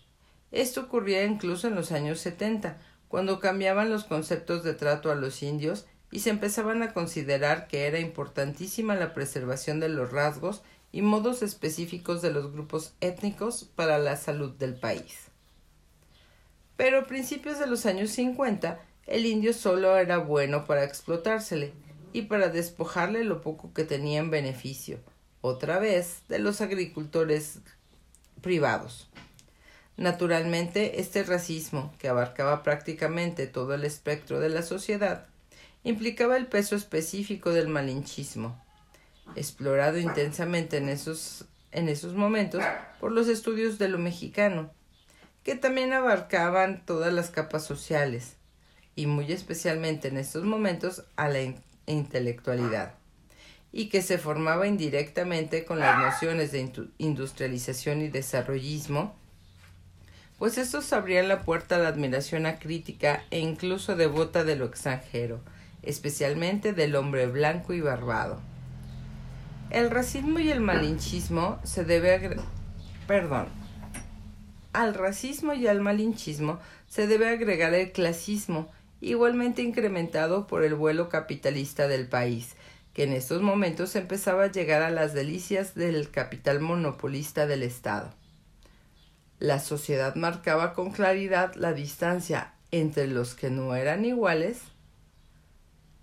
esto 0.52 0.82
ocurría 0.82 1.24
incluso 1.24 1.66
en 1.66 1.74
los 1.74 1.90
años 1.90 2.20
70, 2.20 2.78
cuando 3.08 3.40
cambiaban 3.40 3.90
los 3.90 4.04
conceptos 4.04 4.62
de 4.62 4.74
trato 4.74 5.10
a 5.10 5.16
los 5.16 5.42
indios 5.42 5.86
y 6.12 6.20
se 6.20 6.30
empezaban 6.30 6.84
a 6.84 6.92
considerar 6.94 7.66
que 7.66 7.88
era 7.88 7.98
importantísima 7.98 8.94
la 8.94 9.12
preservación 9.12 9.80
de 9.80 9.88
los 9.88 10.12
rasgos 10.12 10.62
y 10.92 11.02
modos 11.02 11.42
específicos 11.42 12.22
de 12.22 12.30
los 12.30 12.52
grupos 12.52 12.94
étnicos 13.00 13.64
para 13.74 13.98
la 13.98 14.16
salud 14.16 14.52
del 14.52 14.76
país. 14.76 15.30
Pero 16.76 17.00
a 17.00 17.06
principios 17.06 17.58
de 17.58 17.66
los 17.66 17.86
años 17.86 18.10
50 18.10 18.78
el 19.08 19.26
indio 19.26 19.52
solo 19.52 19.98
era 19.98 20.18
bueno 20.18 20.64
para 20.64 20.84
explotársele 20.84 21.72
y 22.12 22.22
para 22.22 22.50
despojarle 22.50 23.24
lo 23.24 23.40
poco 23.40 23.72
que 23.74 23.82
tenía 23.82 24.20
en 24.20 24.30
beneficio, 24.30 25.00
otra 25.40 25.78
vez, 25.78 26.22
de 26.28 26.38
los 26.38 26.60
agricultores 26.60 27.60
privados. 28.40 29.08
Naturalmente, 29.96 31.00
este 31.00 31.22
racismo, 31.24 31.94
que 31.98 32.08
abarcaba 32.08 32.62
prácticamente 32.62 33.46
todo 33.46 33.74
el 33.74 33.84
espectro 33.84 34.40
de 34.40 34.48
la 34.48 34.62
sociedad, 34.62 35.26
implicaba 35.84 36.36
el 36.36 36.46
peso 36.46 36.76
específico 36.76 37.50
del 37.50 37.68
malinchismo, 37.68 38.62
explorado 39.36 39.98
intensamente 39.98 40.78
en 40.78 40.88
esos, 40.88 41.44
en 41.72 41.88
esos 41.88 42.14
momentos 42.14 42.62
por 42.98 43.12
los 43.12 43.28
estudios 43.28 43.78
de 43.78 43.88
lo 43.88 43.98
mexicano, 43.98 44.70
que 45.42 45.54
también 45.54 45.92
abarcaban 45.92 46.84
todas 46.84 47.12
las 47.12 47.30
capas 47.30 47.64
sociales, 47.64 48.36
y 48.94 49.06
muy 49.06 49.32
especialmente 49.32 50.08
en 50.08 50.18
estos 50.18 50.44
momentos 50.44 51.04
a 51.16 51.28
la 51.28 51.40
intelectualidad, 51.86 52.94
y 53.72 53.88
que 53.88 54.02
se 54.02 54.18
formaba 54.18 54.66
indirectamente 54.66 55.64
con 55.64 55.78
las 55.78 55.98
nociones 55.98 56.52
de 56.52 56.72
industrialización 56.98 58.02
y 58.02 58.08
desarrollismo, 58.08 59.14
pues 60.38 60.58
estos 60.58 60.92
abrían 60.92 61.28
la 61.28 61.42
puerta 61.42 61.76
a 61.76 61.78
la 61.78 61.88
admiración 61.88 62.46
acrítica 62.46 63.24
e 63.30 63.38
incluso 63.38 63.94
devota 63.94 64.42
de 64.42 64.56
lo 64.56 64.64
extranjero, 64.64 65.40
especialmente 65.82 66.72
del 66.72 66.96
hombre 66.96 67.26
blanco 67.26 67.74
y 67.74 67.80
barbado. 67.80 68.40
El 69.70 69.90
racismo 69.90 70.40
y 70.40 70.50
el 70.50 70.60
malinchismo 70.60 71.60
se 71.62 71.84
debe 71.84 72.36
perdón, 73.06 73.46
al 74.72 74.94
racismo 74.94 75.52
y 75.52 75.66
al 75.66 75.80
malinchismo 75.80 76.60
se 76.88 77.06
debe 77.06 77.28
agregar 77.28 77.74
el 77.74 77.92
clasismo, 77.92 78.70
igualmente 79.00 79.62
incrementado 79.62 80.46
por 80.46 80.62
el 80.64 80.74
vuelo 80.74 81.08
capitalista 81.08 81.88
del 81.88 82.08
país, 82.08 82.54
que 82.92 83.04
en 83.04 83.12
estos 83.12 83.42
momentos 83.42 83.96
empezaba 83.96 84.44
a 84.44 84.52
llegar 84.52 84.82
a 84.82 84.90
las 84.90 85.14
delicias 85.14 85.74
del 85.74 86.10
capital 86.10 86.60
monopolista 86.60 87.46
del 87.46 87.62
Estado. 87.62 88.12
La 89.38 89.60
sociedad 89.60 90.14
marcaba 90.16 90.74
con 90.74 90.90
claridad 90.90 91.54
la 91.54 91.72
distancia 91.72 92.54
entre 92.70 93.06
los 93.06 93.34
que 93.34 93.50
no 93.50 93.74
eran 93.74 94.04
iguales. 94.04 94.60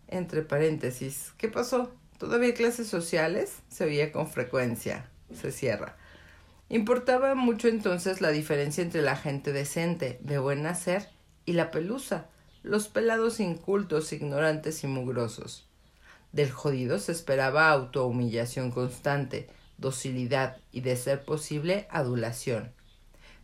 Entre 0.07 0.41
paréntesis, 0.41 1.33
¿qué 1.37 1.47
pasó? 1.47 1.93
¿Todavía 2.17 2.53
clases 2.53 2.87
sociales? 2.87 3.57
Se 3.69 3.85
veía 3.85 4.11
con 4.11 4.27
frecuencia. 4.27 5.09
Se 5.33 5.51
cierra 5.51 5.97
Importaba 6.69 7.33
mucho 7.33 7.69
entonces 7.69 8.19
la 8.19 8.29
diferencia 8.31 8.83
entre 8.83 9.01
la 9.01 9.15
gente 9.15 9.53
decente, 9.53 10.19
de 10.21 10.37
buen 10.37 10.63
nacer, 10.63 11.07
y 11.45 11.53
la 11.53 11.71
pelusa, 11.71 12.27
los 12.61 12.89
pelados 12.89 13.39
incultos, 13.39 14.11
ignorantes 14.11 14.83
y 14.83 14.87
mugrosos. 14.87 15.66
Del 16.37 16.51
jodido 16.51 16.99
se 16.99 17.13
esperaba 17.13 17.71
autohumillación 17.71 18.69
constante, 18.69 19.49
docilidad 19.79 20.57
y, 20.71 20.81
de 20.81 20.95
ser 20.95 21.25
posible, 21.25 21.87
adulación. 21.89 22.73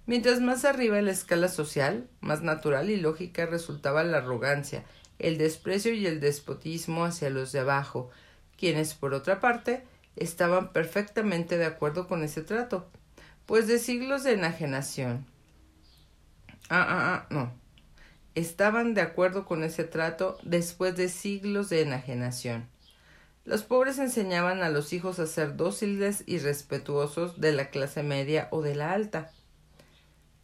Mientras 0.06 0.42
más 0.42 0.64
arriba 0.64 1.00
en 1.00 1.06
la 1.06 1.12
escala 1.12 1.48
social, 1.48 2.08
más 2.22 2.44
natural 2.44 2.92
y 2.92 2.98
lógica 2.98 3.48
resultaba 3.48 4.04
la 4.04 4.20
arrogancia, 4.20 4.84
el 5.18 5.40
desprecio 5.40 5.92
y 5.92 6.06
el 6.06 6.20
despotismo 6.20 7.04
hacia 7.04 7.32
los 7.32 7.52
de 7.52 7.62
abajo, 7.62 8.12
quienes, 8.60 8.94
por 8.94 9.16
otra 9.16 9.40
parte, 9.40 9.84
estaban 10.16 10.72
perfectamente 10.72 11.58
de 11.58 11.66
acuerdo 11.66 12.08
con 12.08 12.22
ese 12.22 12.44
trato, 12.44 12.92
pues 13.48 13.66
de 13.66 13.80
siglos 13.80 14.24
de 14.24 14.34
enajenación. 14.34 15.26
Ah, 16.70 16.86
ah, 16.88 17.16
ah, 17.16 17.28
no. 17.32 17.54
Estaban 18.36 18.94
de 18.94 19.02
acuerdo 19.02 19.46
con 19.46 19.64
ese 19.64 19.84
trato 19.84 20.38
después 20.44 20.96
de 20.96 21.10
siglos 21.10 21.70
de 21.70 21.82
enajenación. 21.82 22.72
Los 23.46 23.64
pobres 23.64 24.00
enseñaban 24.00 24.64
a 24.64 24.70
los 24.70 24.94
hijos 24.94 25.20
a 25.20 25.28
ser 25.28 25.58
dóciles 25.58 26.24
y 26.26 26.38
respetuosos 26.40 27.42
de 27.42 27.52
la 27.52 27.70
clase 27.70 28.02
media 28.02 28.48
o 28.52 28.62
de 28.62 28.74
la 28.74 28.94
alta, 28.94 29.32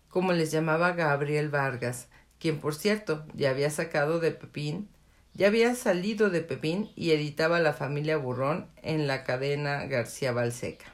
como 0.10 0.34
les 0.34 0.52
llamaba 0.52 0.92
Gabriel 0.92 1.50
Vargas, 1.50 2.10
quien 2.40 2.60
por 2.60 2.76
cierto 2.76 3.26
ya 3.34 3.52
había 3.52 3.70
sacado 3.70 4.20
de 4.20 4.32
Pepín, 4.32 4.90
ya 5.34 5.48
había 5.48 5.76
salido 5.76 6.30
de 6.30 6.42
Pepín 6.42 6.92
y 6.96 7.12
editaba 7.12 7.60
La 7.60 7.72
familia 7.72 8.18
Burrón 8.18 8.68
en 8.82 9.08
la 9.08 9.24
cadena 9.24 9.86
García 9.86 10.34
Balseca. 10.34 10.94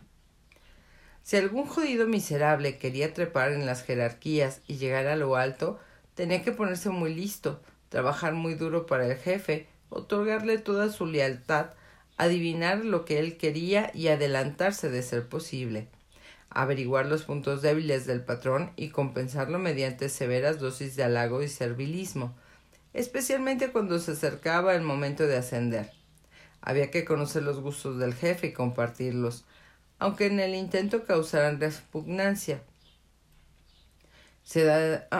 Si 1.23 1.37
algún 1.37 1.65
jodido 1.65 2.05
miserable 2.05 2.77
quería 2.77 3.15
trepar 3.15 3.51
en 3.51 3.65
las 3.65 3.83
jerarquías 3.83 4.61
y 4.67 4.77
llegar 4.77 5.07
a 5.07 5.15
lo 5.15 5.37
alto, 5.37 5.79
tenía 6.13 6.43
que 6.43 6.51
ponerse 6.51 6.91
muy 6.91 7.15
listo, 7.15 7.63
trabajar 7.89 8.33
muy 8.33 8.53
duro 8.53 8.85
para 8.85 9.07
el 9.07 9.17
jefe, 9.17 9.67
otorgarle 9.89 10.59
toda 10.59 10.89
su 10.89 11.07
lealtad, 11.07 11.71
adivinar 12.17 12.85
lo 12.85 13.05
que 13.05 13.19
él 13.19 13.37
quería 13.37 13.91
y 13.93 14.07
adelantarse 14.07 14.89
de 14.89 15.01
ser 15.03 15.27
posible, 15.27 15.89
averiguar 16.49 17.05
los 17.05 17.23
puntos 17.23 17.61
débiles 17.61 18.05
del 18.05 18.23
patrón 18.23 18.71
y 18.75 18.89
compensarlo 18.89 19.59
mediante 19.59 20.09
severas 20.09 20.59
dosis 20.59 20.95
de 20.95 21.03
halago 21.03 21.43
y 21.43 21.49
servilismo, 21.49 22.35
especialmente 22.93 23.71
cuando 23.71 23.99
se 23.99 24.11
acercaba 24.11 24.75
el 24.75 24.81
momento 24.81 25.27
de 25.27 25.37
ascender. 25.37 25.91
Había 26.61 26.89
que 26.89 27.05
conocer 27.05 27.43
los 27.43 27.59
gustos 27.59 27.99
del 27.99 28.13
jefe 28.13 28.47
y 28.47 28.53
compartirlos, 28.53 29.45
aunque 29.99 30.27
en 30.27 30.39
el 30.39 30.55
intento 30.55 31.03
causaran 31.03 31.59
repugnancia. 31.59 32.61
Se, 34.43 34.69
ah, 34.71 35.07
ah, 35.11 35.17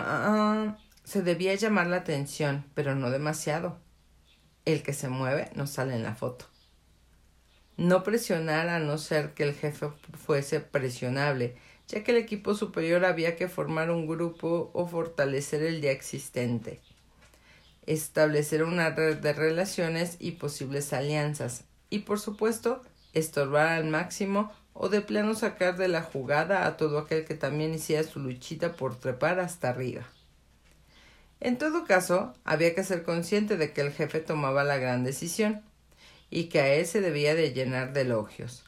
ah, 0.72 0.78
se 1.04 1.22
debía 1.22 1.54
llamar 1.56 1.88
la 1.88 1.98
atención, 1.98 2.66
pero 2.74 2.96
no 2.96 3.12
demasiado. 3.12 3.80
El 4.66 4.82
que 4.82 4.94
se 4.94 5.10
mueve 5.10 5.52
no 5.56 5.68
sale 5.68 5.96
en 5.96 6.04
la 6.04 6.16
foto. 6.16 6.46
No 7.78 8.04
presionar 8.04 8.70
a 8.70 8.80
no 8.80 8.98
ser 8.98 9.34
que 9.34 9.44
el 9.44 9.54
jefe 9.54 9.88
fuese 10.14 10.62
presionable, 10.62 11.56
ya 11.88 12.04
que 12.04 12.12
el 12.12 12.18
equipo 12.18 12.56
superior 12.56 13.04
había 13.04 13.36
que 13.36 13.50
formar 13.50 13.92
un 13.92 14.08
grupo 14.08 14.72
o 14.74 14.88
fortalecer 14.88 15.62
el 15.62 15.82
ya 15.82 15.92
existente, 15.92 16.80
establecer 17.86 18.64
una 18.64 18.92
red 18.92 19.18
de 19.18 19.34
relaciones 19.34 20.16
y 20.20 20.32
posibles 20.32 20.94
alianzas, 20.94 21.66
y 21.90 22.00
por 22.00 22.20
supuesto, 22.20 22.82
estorbar 23.14 23.68
al 23.68 23.86
máximo 23.86 24.52
o 24.74 24.90
de 24.90 25.02
plano 25.02 25.36
sacar 25.36 25.78
de 25.78 25.88
la 25.88 26.02
jugada 26.02 26.66
a 26.66 26.78
todo 26.78 27.00
aquel 27.00 27.26
que 27.26 27.36
también 27.36 27.74
hiciera 27.74 28.04
su 28.04 28.20
luchita 28.20 28.74
por 28.74 28.98
trepar 28.98 29.40
hasta 29.40 29.70
arriba. 29.70 30.04
En 31.40 31.58
todo 31.58 31.86
caso, 31.86 32.34
había 32.44 32.74
que 32.74 32.84
ser 32.84 33.04
consciente 33.04 33.58
de 33.58 33.72
que 33.74 33.82
el 33.82 33.92
jefe 33.92 34.20
tomaba 34.20 34.64
la 34.64 34.78
gran 34.78 35.04
decisión 35.04 35.62
y 36.36 36.50
que 36.50 36.60
a 36.60 36.74
él 36.74 36.86
se 36.86 37.00
debía 37.00 37.34
de 37.34 37.54
llenar 37.54 37.94
de 37.94 38.02
elogios. 38.02 38.66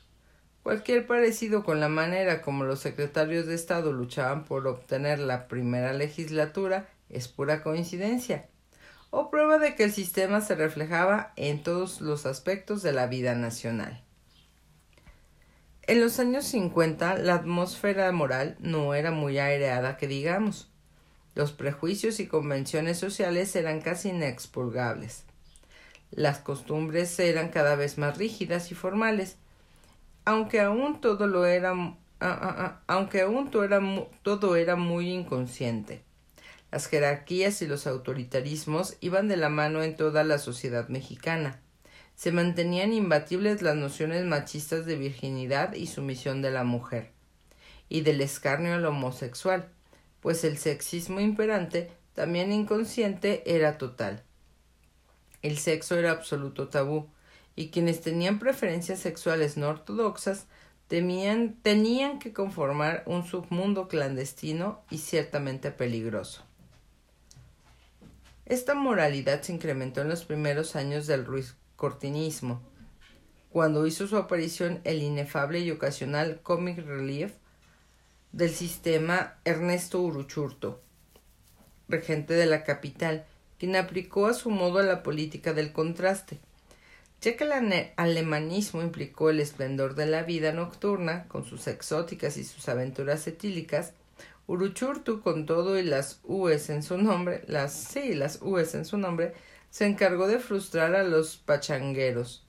Cualquier 0.64 1.06
parecido 1.06 1.66
con 1.66 1.82
la 1.82 1.90
manera 1.90 2.42
como 2.42 2.64
los 2.64 2.80
secretarios 2.80 3.46
de 3.46 3.56
Estado 3.56 3.92
luchaban 3.92 4.46
por 4.46 4.66
obtener 4.68 5.20
la 5.20 5.50
primera 5.50 5.92
legislatura 5.92 6.88
es 7.10 7.28
pura 7.28 7.64
coincidencia, 7.64 8.48
o 9.10 9.30
prueba 9.30 9.58
de 9.58 9.76
que 9.76 9.84
el 9.84 9.92
sistema 9.92 10.40
se 10.40 10.56
reflejaba 10.56 11.34
en 11.36 11.62
todos 11.62 12.00
los 12.00 12.26
aspectos 12.26 12.84
de 12.84 12.94
la 12.94 13.08
vida 13.08 13.36
nacional. 13.36 14.02
En 15.88 16.00
los 16.00 16.20
años 16.20 16.46
50 16.46 17.18
la 17.18 17.36
atmósfera 17.36 18.10
moral 18.14 18.56
no 18.62 18.94
era 18.94 19.12
muy 19.12 19.40
aireada 19.40 19.98
que 19.98 20.08
digamos. 20.08 20.72
Los 21.36 21.52
prejuicios 21.52 22.22
y 22.22 22.28
convenciones 22.28 22.98
sociales 22.98 23.54
eran 23.58 23.82
casi 23.82 24.08
inexpurgables. 24.08 25.27
Las 26.12 26.40
costumbres 26.40 27.20
eran 27.20 27.50
cada 27.50 27.76
vez 27.76 27.98
más 27.98 28.18
rígidas 28.18 28.72
y 28.72 28.76
formales, 28.76 29.38
aunque 30.26 30.62
aún 30.62 31.02
todo 31.02 31.28
lo 31.28 31.46
era 31.46 31.72
ah, 31.72 31.96
ah, 32.20 32.56
ah, 32.58 32.82
aunque 32.88 33.22
aún 33.22 33.52
todo 33.52 33.64
era, 33.64 33.82
todo 34.24 34.56
era 34.56 34.76
muy 34.76 35.10
inconsciente. 35.10 36.02
Las 36.72 36.88
jerarquías 36.88 37.62
y 37.62 37.68
los 37.68 37.88
autoritarismos 37.88 38.98
iban 39.00 39.28
de 39.28 39.38
la 39.38 39.50
mano 39.50 39.84
en 39.84 39.96
toda 39.96 40.24
la 40.24 40.38
sociedad 40.38 40.90
mexicana 40.90 41.62
se 42.18 42.32
mantenían 42.32 42.94
imbatibles 42.94 43.62
las 43.62 43.76
nociones 43.76 44.26
machistas 44.26 44.88
de 44.88 44.96
virginidad 44.96 45.76
y 45.76 45.86
sumisión 45.86 46.42
de 46.42 46.50
la 46.50 46.64
mujer, 46.64 47.12
y 47.90 48.02
del 48.02 48.22
escarnio 48.22 48.74
al 48.74 48.86
homosexual, 48.86 49.70
pues 50.20 50.44
el 50.44 50.58
sexismo 50.58 51.20
imperante, 51.20 51.92
también 52.16 52.52
inconsciente, 52.52 53.44
era 53.46 53.78
total. 53.78 54.24
El 55.42 55.58
sexo 55.58 55.98
era 55.98 56.12
absoluto 56.12 56.68
tabú, 56.70 57.08
y 57.56 57.70
quienes 57.70 58.02
tenían 58.02 58.40
preferencias 58.40 59.00
sexuales 59.00 59.58
no 59.58 59.70
ortodoxas 59.70 60.46
tenían 60.88 62.20
que 62.20 62.32
conformar 62.32 63.04
un 63.06 63.26
submundo 63.26 63.88
clandestino 63.88 64.82
y 64.90 65.00
ciertamente 65.00 65.72
peligroso. 65.72 66.44
Esta 68.46 68.76
moralidad 68.76 69.42
se 69.42 69.52
incrementó 69.52 70.02
en 70.02 70.10
los 70.10 70.24
primeros 70.24 70.76
años 70.78 71.08
del 71.08 71.26
cortinismo, 71.76 72.62
cuando 73.50 73.88
hizo 73.88 74.08
su 74.08 74.18
aparición 74.18 74.80
el 74.84 75.02
inefable 75.02 75.60
y 75.60 75.72
ocasional 75.72 76.42
comic 76.42 76.78
relief 76.78 77.34
del 78.32 78.52
sistema 78.52 79.36
Ernesto 79.44 80.00
Uruchurto. 80.00 80.82
regente 81.90 82.34
de 82.34 82.46
la 82.46 82.64
capital, 82.64 83.26
quien 83.60 83.76
aplicó 83.76 84.28
a 84.28 84.34
su 84.34 84.50
modo 84.50 84.82
la 84.82 85.04
política 85.04 85.54
del 85.54 85.72
contraste. 85.72 86.40
Ya 87.22 87.36
que 87.36 87.46
el 87.46 87.92
alemanismo 87.96 88.82
implicó 88.82 89.30
el 89.30 89.40
esplendor 89.40 89.96
de 89.96 90.06
la 90.06 90.24
vida 90.24 90.52
nocturna, 90.52 91.28
con 91.28 91.46
sus 91.46 91.68
exóticas 91.68 92.38
y 92.38 92.44
sus 92.44 92.70
aventuras 92.70 93.26
etílicas, 93.28 93.94
Uruchurtu, 94.46 95.22
con 95.22 95.46
todo 95.46 95.78
y 95.78 95.84
las 95.84 96.22
U's 96.24 96.70
en 96.70 96.84
su 96.84 96.98
nombre, 96.98 97.44
las 97.48 97.74
sí, 97.74 98.14
las 98.14 98.40
U's 98.42 98.76
en 98.76 98.86
su 98.86 98.98
nombre, 98.98 99.34
se 99.70 99.86
encargó 99.86 100.28
de 100.28 100.40
frustrar 100.40 100.96
a 100.96 101.04
los 101.04 101.38
pachangueros. 101.38 102.46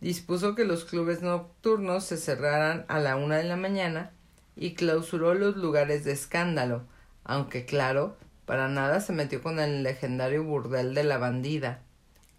Dispuso 0.00 0.54
que 0.54 0.64
los 0.64 0.84
clubes 0.84 1.22
nocturnos 1.22 2.04
se 2.04 2.18
cerraran 2.18 2.84
a 2.88 3.00
la 3.00 3.16
una 3.16 3.38
de 3.38 3.44
la 3.44 3.56
mañana 3.56 4.12
y 4.54 4.74
clausuró 4.74 5.34
los 5.34 5.56
lugares 5.56 6.04
de 6.04 6.12
escándalo, 6.12 6.84
aunque 7.24 7.64
claro, 7.64 8.16
para 8.50 8.66
nada 8.66 9.00
se 9.00 9.12
metió 9.12 9.40
con 9.44 9.60
el 9.60 9.84
legendario 9.84 10.42
burdel 10.42 10.92
de 10.92 11.04
la 11.04 11.18
bandida, 11.18 11.82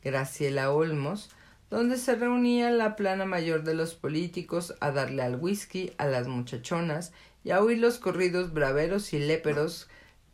Graciela 0.04 0.70
Olmos, 0.70 1.30
donde 1.70 1.96
se 1.96 2.18
reunía 2.18 2.70
la 2.70 2.98
plana 2.98 3.24
mayor 3.24 3.64
de 3.64 3.76
los 3.76 3.96
políticos 3.96 4.76
a 4.82 4.92
darle 4.92 5.24
al 5.24 5.38
whisky 5.38 5.94
a 5.98 6.08
las 6.08 6.28
muchachonas 6.28 7.14
y 7.46 7.52
a 7.52 7.62
oír 7.62 7.78
los 7.78 7.98
corridos 7.98 8.52
braveros 8.52 9.14
y 9.14 9.20
léperos 9.20 9.88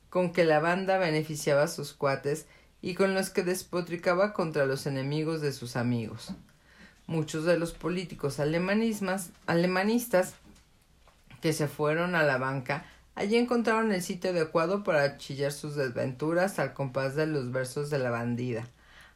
con 0.10 0.34
que 0.34 0.46
la 0.46 0.60
banda 0.60 0.98
beneficiaba 0.98 1.62
a 1.62 1.68
sus 1.68 1.94
cuates 1.94 2.48
y 2.82 2.96
con 2.96 3.14
los 3.14 3.30
que 3.30 3.44
despotricaba 3.44 4.34
contra 4.34 4.66
los 4.66 4.88
enemigos 4.88 5.42
de 5.42 5.54
sus 5.54 5.76
amigos. 5.76 6.32
Muchos 7.06 7.46
de 7.46 7.60
los 7.60 7.74
políticos 7.74 8.40
alemanistas 8.40 10.34
que 11.40 11.54
se 11.54 11.68
fueron 11.68 12.16
a 12.16 12.24
la 12.24 12.40
banca 12.40 12.84
allí 13.18 13.36
encontraron 13.36 13.92
el 13.92 14.04
sitio 14.04 14.30
adecuado 14.30 14.84
para 14.84 15.18
chillar 15.18 15.52
sus 15.52 15.76
desventuras 15.76 16.60
al 16.60 16.76
compás 16.76 17.16
de 17.16 17.26
los 17.26 17.52
versos 17.52 17.90
de 17.90 17.98
la 17.98 18.12
bandida, 18.12 18.70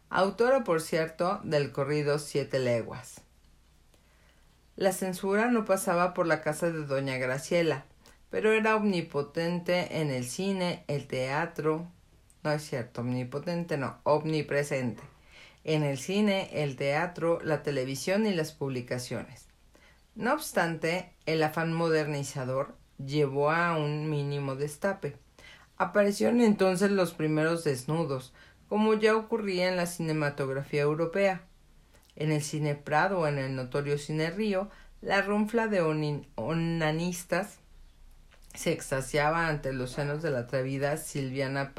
autora, 0.10 0.64
por 0.64 0.82
cierto, 0.82 1.40
del 1.44 1.72
corrido 1.72 2.18
Siete 2.18 2.58
Leguas. 2.58 3.22
La 4.76 4.92
censura 4.92 5.52
no 5.52 5.66
pasaba 5.66 6.16
por 6.16 6.26
la 6.26 6.42
casa 6.42 6.72
de 6.72 6.84
doña 6.84 7.18
Graciela, 7.18 7.86
pero 8.32 8.52
era 8.54 8.76
omnipotente 8.76 10.02
en 10.02 10.10
el 10.10 10.26
cine, 10.26 10.84
el 10.88 11.06
teatro, 11.06 11.88
no 12.44 12.52
es 12.52 12.64
cierto, 12.64 13.02
omnipotente 13.02 13.78
no, 13.78 14.00
omnipresente. 14.02 15.04
En 15.64 15.84
el 15.84 16.00
cine, 16.00 16.50
el 16.64 16.76
teatro, 16.76 17.40
la 17.44 17.62
televisión 17.62 18.26
y 18.26 18.34
las 18.34 18.52
publicaciones. 18.52 19.46
No 20.16 20.34
obstante, 20.34 21.14
el 21.28 21.44
afán 21.44 21.72
modernizador 21.72 22.81
llevó 23.06 23.52
a 23.52 23.78
un 23.78 24.10
mínimo 24.10 24.56
destape. 24.56 25.18
Aparecieron 25.78 26.42
entonces 26.42 26.92
los 26.92 27.14
primeros 27.14 27.64
desnudos, 27.64 28.34
como 28.70 28.94
ya 28.94 29.16
ocurría 29.16 29.70
en 29.70 29.78
la 29.78 29.86
cinematografía 29.86 30.82
europea. 30.82 31.44
En 32.16 32.32
el 32.32 32.42
cine 32.42 32.76
Prado 32.76 33.20
o 33.20 33.28
en 33.28 33.38
el 33.38 33.56
notorio 33.56 33.98
cine 33.98 34.30
Río, 34.30 34.70
la 35.02 35.22
runfla 35.22 35.68
de 35.68 35.82
onanistas 36.36 37.60
se 38.54 38.72
extasiaba 38.72 39.48
ante 39.48 39.74
los 39.74 39.92
senos 39.92 40.22
de 40.22 40.30
la 40.30 40.40
atrevida 40.40 40.98
Silviana 40.98 41.74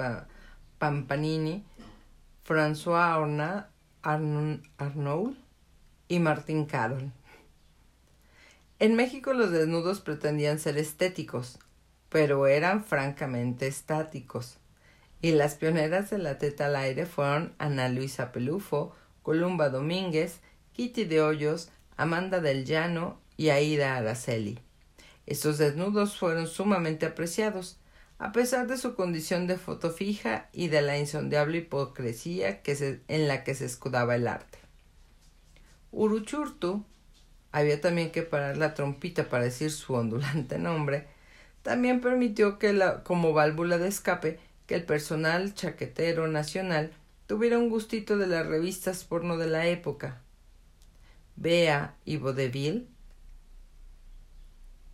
Pampanini, 0.79 1.65
François 2.47 3.67
Arnaud 4.03 5.35
y 6.09 6.19
Martín 6.19 6.65
Carol. 6.67 7.13
En 8.83 8.97
México 8.97 9.33
los 9.33 9.53
desnudos 9.53 10.01
pretendían 10.01 10.59
ser 10.59 10.77
estéticos, 10.77 11.61
pero 12.09 12.49
eran 12.49 12.83
francamente 12.85 13.68
estáticos. 13.68 14.59
Y 15.21 15.31
las 15.31 15.55
pioneras 15.55 16.11
de 16.11 16.18
la 16.18 16.38
teta 16.38 16.66
al 16.66 16.75
aire 16.75 17.07
fueron 17.07 17.55
Ana 17.59 17.88
Luisa 17.88 18.33
Pelufo, 18.33 18.92
Columba 19.23 19.68
Domínguez, 19.68 20.40
Kitty 20.73 21.05
de 21.05 21.23
Hoyos, 21.23 21.71
Amanda 21.97 22.40
del 22.40 22.64
Llano 22.64 23.21
y 23.37 23.51
Aida 23.51 23.97
Araceli. 23.97 24.59
Estos 25.27 25.59
desnudos 25.59 26.18
fueron 26.18 26.49
sumamente 26.49 27.07
apreciados, 27.07 27.79
a 28.18 28.33
pesar 28.33 28.66
de 28.66 28.79
su 28.79 28.97
condición 28.97 29.47
de 29.47 29.59
foto 29.59 29.92
fija 29.92 30.49
y 30.53 30.66
de 30.66 30.83
la 30.83 30.99
insondable 30.99 31.59
hipocresía 31.59 32.61
en 33.07 33.29
la 33.29 33.45
que 33.45 33.55
se 33.55 33.64
escudaba 33.64 34.16
el 34.16 34.27
arte. 34.27 34.59
Uruchurtu 35.92 36.85
había 37.53 37.81
también 37.81 38.11
que 38.11 38.23
parar 38.23 38.57
la 38.57 38.75
trompita 38.75 39.29
para 39.29 39.45
decir 39.45 39.71
su 39.71 39.95
ondulante 39.95 40.59
nombre, 40.59 41.07
también 41.62 42.01
permitió 42.01 42.59
que 42.59 42.73
la, 42.73 43.05
como 43.05 43.33
válvula 43.33 43.79
de 43.79 43.88
escape 43.88 44.41
que 44.67 44.75
el 44.75 44.85
personal 44.85 45.55
chaquetero 45.55 46.27
nacional 46.27 46.93
tuviera 47.27 47.59
un 47.59 47.71
gustito 47.71 48.19
de 48.19 48.27
las 48.27 48.47
revistas 48.47 49.05
porno 49.05 49.37
de 49.37 49.47
la 49.47 49.67
época. 49.67 50.21
Bea 51.37 51.95
y 52.05 52.17
Vaudeville 52.17 52.87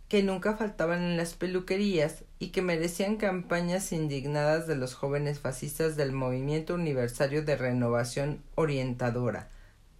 que 0.09 0.23
nunca 0.23 0.57
faltaban 0.57 1.03
en 1.03 1.17
las 1.17 1.35
peluquerías 1.35 2.23
y 2.39 2.47
que 2.47 2.63
merecían 2.63 3.17
campañas 3.17 3.91
indignadas 3.91 4.65
de 4.65 4.75
los 4.75 4.95
jóvenes 4.95 5.39
fascistas 5.39 5.95
del 5.95 6.11
movimiento 6.11 6.73
universario 6.73 7.43
de 7.43 7.55
renovación 7.55 8.41
orientadora, 8.55 9.49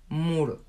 Muro, 0.09 0.65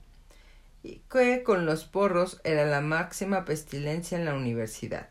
y 0.82 1.02
que 1.10 1.42
con 1.42 1.66
los 1.66 1.84
porros 1.84 2.40
era 2.44 2.66
la 2.66 2.80
máxima 2.80 3.44
pestilencia 3.44 4.18
en 4.18 4.24
la 4.24 4.34
universidad. 4.34 5.08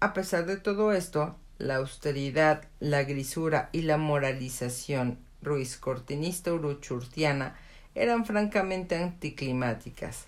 A 0.00 0.12
pesar 0.12 0.46
de 0.46 0.56
todo 0.56 0.92
esto, 0.92 1.36
la 1.58 1.76
austeridad, 1.76 2.64
la 2.80 3.04
grisura 3.04 3.70
y 3.72 3.82
la 3.82 3.96
moralización 3.96 5.18
ruiz 5.42 5.76
cortinista 5.76 6.52
uruchurtiana 6.52 7.56
eran 7.94 8.26
francamente 8.26 8.96
anticlimáticas 8.96 10.26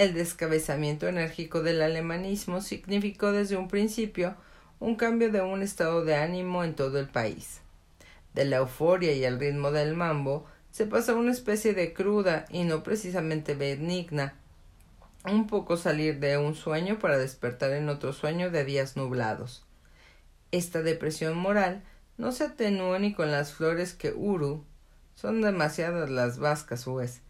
el 0.00 0.14
descabezamiento 0.14 1.08
enérgico 1.08 1.62
del 1.62 1.82
alemanismo 1.82 2.62
significó 2.62 3.32
desde 3.32 3.58
un 3.58 3.68
principio 3.68 4.34
un 4.78 4.94
cambio 4.94 5.30
de 5.30 5.42
un 5.42 5.62
estado 5.62 6.06
de 6.06 6.14
ánimo 6.14 6.64
en 6.64 6.74
todo 6.74 6.98
el 6.98 7.08
país. 7.08 7.60
De 8.32 8.46
la 8.46 8.56
euforia 8.56 9.12
y 9.12 9.24
el 9.24 9.38
ritmo 9.38 9.72
del 9.72 9.94
mambo 9.94 10.46
se 10.70 10.86
pasó 10.86 11.12
a 11.12 11.16
una 11.16 11.32
especie 11.32 11.74
de 11.74 11.92
cruda 11.92 12.46
y 12.50 12.64
no 12.64 12.82
precisamente 12.82 13.54
benigna, 13.54 14.34
un 15.24 15.46
poco 15.46 15.76
salir 15.76 16.20
de 16.20 16.38
un 16.38 16.54
sueño 16.54 16.98
para 16.98 17.18
despertar 17.18 17.72
en 17.72 17.88
otro 17.88 18.12
sueño 18.12 18.50
de 18.50 18.64
días 18.64 18.96
nublados. 18.96 19.64
Esta 20.52 20.82
depresión 20.82 21.36
moral 21.36 21.82
no 22.16 22.32
se 22.32 22.44
atenúa 22.44 22.98
ni 22.98 23.12
con 23.12 23.30
las 23.30 23.52
flores 23.52 23.94
que 23.94 24.12
Uru 24.12 24.64
son 25.14 25.42
demasiadas 25.42 26.08
las 26.08 26.38
vascas, 26.38 26.84
pues 26.84 27.20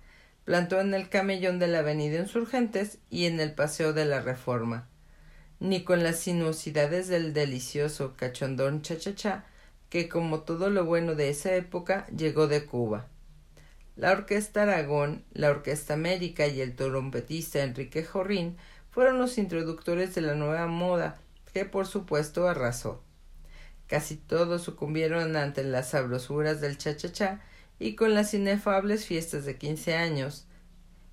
plantó 0.45 0.81
en 0.81 0.95
el 0.95 1.09
camellón 1.09 1.59
de 1.59 1.67
la 1.67 1.81
avenida 1.81 2.19
Insurgentes 2.19 2.99
y 3.11 3.27
en 3.27 3.41
el 3.41 3.53
paseo 3.55 3.93
de 3.93 4.05
la 4.05 4.21
Reforma, 4.21 4.89
ni 5.59 5.85
con 5.85 6.03
las 6.03 6.19
sinuosidades 6.19 7.09
del 7.09 7.33
delicioso 7.33 8.15
cachondón 8.17 8.83
chachachá 8.83 9.45
que 9.91 10.09
como 10.09 10.41
todo 10.41 10.71
lo 10.71 10.85
bueno 10.85 11.15
de 11.17 11.31
esa 11.31 11.55
época 11.55 12.07
llegó 12.17 12.47
de 12.47 12.65
Cuba. 12.65 13.09
La 14.01 14.13
Orquesta 14.13 14.63
Aragón, 14.63 15.27
la 15.35 15.51
Orquesta 15.51 15.93
América 15.93 16.47
y 16.47 16.63
el 16.63 16.75
trompetista 16.75 17.63
Enrique 17.63 18.03
Jorrín 18.03 18.57
fueron 18.91 19.19
los 19.19 19.37
introductores 19.37 20.15
de 20.15 20.23
la 20.23 20.35
nueva 20.35 20.67
moda 20.69 21.19
que 21.53 21.67
por 21.67 21.87
supuesto 21.87 22.49
arrasó. 22.49 23.03
Casi 23.89 24.17
todos 24.17 24.63
sucumbieron 24.63 25.37
ante 25.37 25.65
las 25.65 25.91
sabrosuras 25.91 26.63
del 26.63 26.79
chachachá 26.79 27.43
y 27.79 27.95
con 27.95 28.15
las 28.15 28.33
inefables 28.33 29.05
fiestas 29.05 29.45
de 29.45 29.59
quince 29.59 29.95
años 29.95 30.47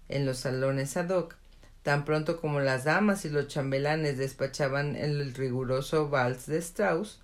en 0.07 0.25
los 0.25 0.37
salones 0.37 0.95
ad 0.95 1.09
hoc, 1.09 1.35
tan 1.83 2.05
pronto 2.05 2.39
como 2.39 2.61
las 2.61 2.85
damas 2.85 3.25
y 3.25 3.29
los 3.29 3.49
chambelanes 3.49 4.17
despachaban 4.17 4.95
el 4.95 5.33
riguroso 5.33 6.07
vals 6.07 6.45
de 6.45 6.59
Strauss, 6.59 7.19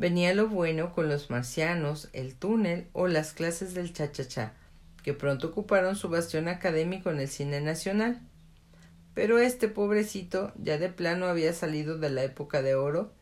venía 0.00 0.32
lo 0.32 0.48
bueno 0.48 0.94
con 0.94 1.10
los 1.10 1.28
marcianos, 1.28 2.08
el 2.14 2.34
túnel 2.34 2.86
o 2.94 3.06
las 3.06 3.34
clases 3.34 3.74
del 3.74 3.92
cha-cha-cha, 3.92 4.54
que 5.02 5.12
pronto 5.12 5.48
ocuparon 5.48 5.94
su 5.94 6.08
bastión 6.08 6.48
académico 6.48 7.10
en 7.10 7.20
el 7.20 7.28
cine 7.28 7.60
nacional. 7.60 8.18
Pero 9.12 9.38
este 9.38 9.68
pobrecito 9.68 10.54
ya 10.56 10.78
de 10.78 10.88
plano 10.88 11.26
había 11.26 11.52
salido 11.52 11.98
de 11.98 12.08
la 12.08 12.24
época 12.24 12.62
de 12.62 12.76
oro, 12.76 13.12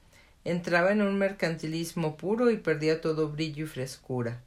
entraba 0.45 0.93
en 0.93 1.03
un 1.03 1.19
mercantilismo 1.19 2.17
puro 2.17 2.49
y 2.49 2.59
perdía 2.59 3.01
todo 3.01 3.29
brillo 3.29 3.64
y 3.64 3.69
frescura. 3.69 4.41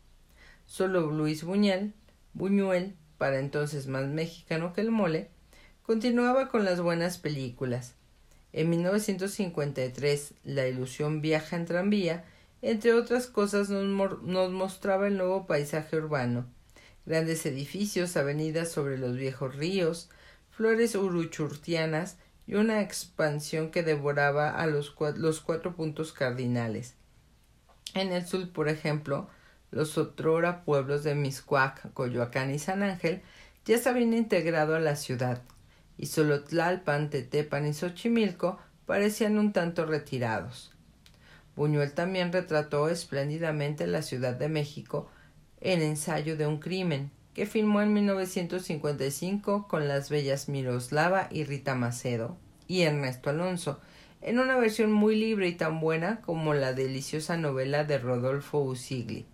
Solo 0.65 1.11
Luis 1.11 1.43
Buñuel, 1.43 1.91
Buñuel, 2.33 2.95
para 3.17 3.39
entonces 3.39 3.87
más 3.87 4.07
mexicano 4.07 4.71
que 4.71 4.79
el 4.79 4.91
mole, 4.91 5.27
continuaba 5.81 6.47
con 6.47 6.63
las 6.63 6.79
buenas 6.79 7.17
películas. 7.17 7.95
En 8.53 8.69
1953, 8.69 10.33
La 10.43 10.67
ilusión 10.67 11.21
viaja 11.21 11.55
en 11.55 11.65
tranvía, 11.65 12.25
entre 12.61 12.93
otras 12.93 13.27
cosas, 13.27 13.69
nos, 13.69 14.51
mostraba 14.51 15.07
el 15.07 15.17
nuevo 15.17 15.47
paisaje 15.47 15.97
urbano, 15.97 16.45
grandes 17.05 17.45
edificios, 17.45 18.17
avenidas 18.17 18.71
sobre 18.71 18.97
los 18.97 19.15
viejos 19.15 19.55
ríos, 19.55 20.09
flores 20.51 20.95
uruchurtianas 20.95 22.17
y 22.45 22.55
una 22.55 22.81
expansión 22.81 23.71
que 23.71 23.83
devoraba 23.83 24.49
a 24.49 24.67
los, 24.67 24.95
los 25.15 25.39
cuatro 25.39 25.75
puntos 25.75 26.11
cardinales. 26.13 26.95
En 27.93 28.11
el 28.11 28.27
sur, 28.27 28.51
por 28.51 28.69
ejemplo, 28.69 29.27
los 29.71 29.97
otrora 29.97 30.63
pueblos 30.63 31.03
de 31.03 31.15
Miscuac, 31.15 31.93
Coyoacán 31.93 32.53
y 32.53 32.59
San 32.59 32.83
Ángel 32.83 33.21
ya 33.65 33.77
se 33.77 33.89
habían 33.89 34.13
integrado 34.13 34.75
a 34.75 34.79
la 34.79 34.95
ciudad, 34.95 35.41
y 35.97 36.07
solo 36.07 36.43
Tlalpan, 36.43 37.09
Tetepan 37.09 37.67
y 37.67 37.73
Xochimilco 37.73 38.59
parecían 38.85 39.37
un 39.37 39.53
tanto 39.53 39.85
retirados. 39.85 40.71
Buñuel 41.55 41.93
también 41.93 42.31
retrató 42.31 42.89
espléndidamente 42.89 43.87
la 43.87 44.01
Ciudad 44.01 44.35
de 44.35 44.49
México 44.49 45.09
en 45.59 45.81
Ensayo 45.81 46.37
de 46.37 46.47
un 46.47 46.59
crimen, 46.59 47.11
que 47.33 47.45
filmó 47.45 47.81
en 47.81 47.93
1955 47.93 49.67
con 49.67 49.87
las 49.87 50.09
bellas 50.09 50.49
Miroslava 50.49 51.27
y 51.31 51.43
Rita 51.43 51.75
Macedo 51.75 52.37
y 52.67 52.81
Ernesto 52.81 53.29
Alonso, 53.29 53.79
en 54.21 54.39
una 54.39 54.57
versión 54.57 54.91
muy 54.91 55.15
libre 55.15 55.47
y 55.47 55.55
tan 55.55 55.79
buena 55.79 56.21
como 56.21 56.53
la 56.53 56.73
deliciosa 56.73 57.37
novela 57.37 57.83
de 57.83 57.97
Rodolfo 57.97 58.59
Usigli. 58.59 59.25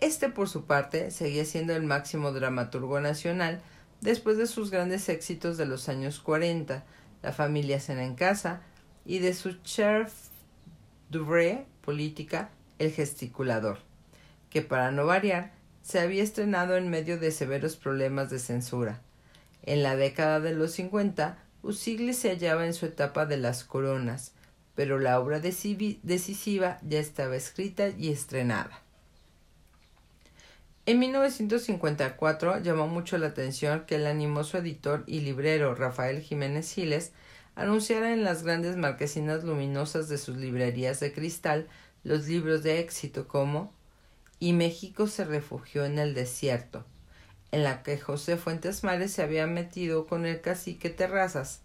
Este, 0.00 0.28
por 0.28 0.48
su 0.48 0.64
parte, 0.64 1.10
seguía 1.10 1.44
siendo 1.44 1.74
el 1.74 1.82
máximo 1.82 2.32
dramaturgo 2.32 3.00
nacional 3.00 3.60
después 4.00 4.36
de 4.36 4.46
sus 4.46 4.70
grandes 4.70 5.08
éxitos 5.08 5.56
de 5.56 5.66
los 5.66 5.88
años 5.88 6.20
40, 6.20 6.84
La 7.22 7.32
familia 7.32 7.80
cena 7.80 8.04
en 8.04 8.14
casa, 8.14 8.62
y 9.04 9.18
de 9.18 9.34
su 9.34 9.54
chef 9.62 10.12
d'oeuvre 11.10 11.66
política, 11.80 12.50
El 12.78 12.92
gesticulador, 12.92 13.78
que 14.50 14.62
para 14.62 14.90
no 14.90 15.06
variar, 15.06 15.52
se 15.82 16.00
había 16.00 16.22
estrenado 16.22 16.76
en 16.76 16.90
medio 16.90 17.18
de 17.18 17.30
severos 17.30 17.76
problemas 17.76 18.30
de 18.30 18.38
censura. 18.38 19.00
En 19.62 19.82
la 19.82 19.96
década 19.96 20.38
de 20.40 20.54
los 20.54 20.72
50, 20.72 21.38
Usigli 21.62 22.14
se 22.14 22.30
hallaba 22.30 22.66
en 22.66 22.74
su 22.74 22.86
etapa 22.86 23.26
de 23.26 23.38
las 23.38 23.64
coronas, 23.64 24.32
pero 24.74 24.98
la 24.98 25.18
obra 25.18 25.40
decisiva 25.40 26.78
ya 26.82 27.00
estaba 27.00 27.36
escrita 27.36 27.88
y 27.88 28.10
estrenada. 28.12 28.82
En 30.88 31.00
1954 31.00 32.60
llamó 32.62 32.88
mucho 32.88 33.18
la 33.18 33.26
atención 33.26 33.84
que 33.84 33.96
el 33.96 34.06
animoso 34.06 34.56
editor 34.56 35.04
y 35.06 35.20
librero 35.20 35.74
Rafael 35.74 36.22
Jiménez 36.22 36.72
Giles 36.72 37.12
anunciara 37.56 38.14
en 38.14 38.24
las 38.24 38.42
grandes 38.42 38.78
marquesinas 38.78 39.44
luminosas 39.44 40.08
de 40.08 40.16
sus 40.16 40.38
librerías 40.38 40.98
de 41.00 41.12
cristal 41.12 41.68
los 42.04 42.26
libros 42.26 42.62
de 42.62 42.80
éxito 42.80 43.28
como 43.28 43.70
Y 44.40 44.54
México 44.54 45.08
se 45.08 45.26
refugió 45.26 45.84
en 45.84 45.98
el 45.98 46.14
desierto, 46.14 46.86
en 47.52 47.64
la 47.64 47.82
que 47.82 47.98
José 47.98 48.38
Fuentes 48.38 48.82
Mares 48.82 49.12
se 49.12 49.22
había 49.22 49.46
metido 49.46 50.06
con 50.06 50.24
el 50.24 50.40
cacique 50.40 50.88
Terrazas. 50.88 51.60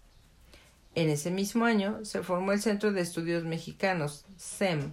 En 0.94 1.08
ese 1.08 1.30
mismo 1.30 1.64
año 1.64 2.04
se 2.04 2.22
formó 2.22 2.52
el 2.52 2.60
Centro 2.60 2.92
de 2.92 3.00
Estudios 3.00 3.44
Mexicanos, 3.44 4.26
CEM, 4.36 4.92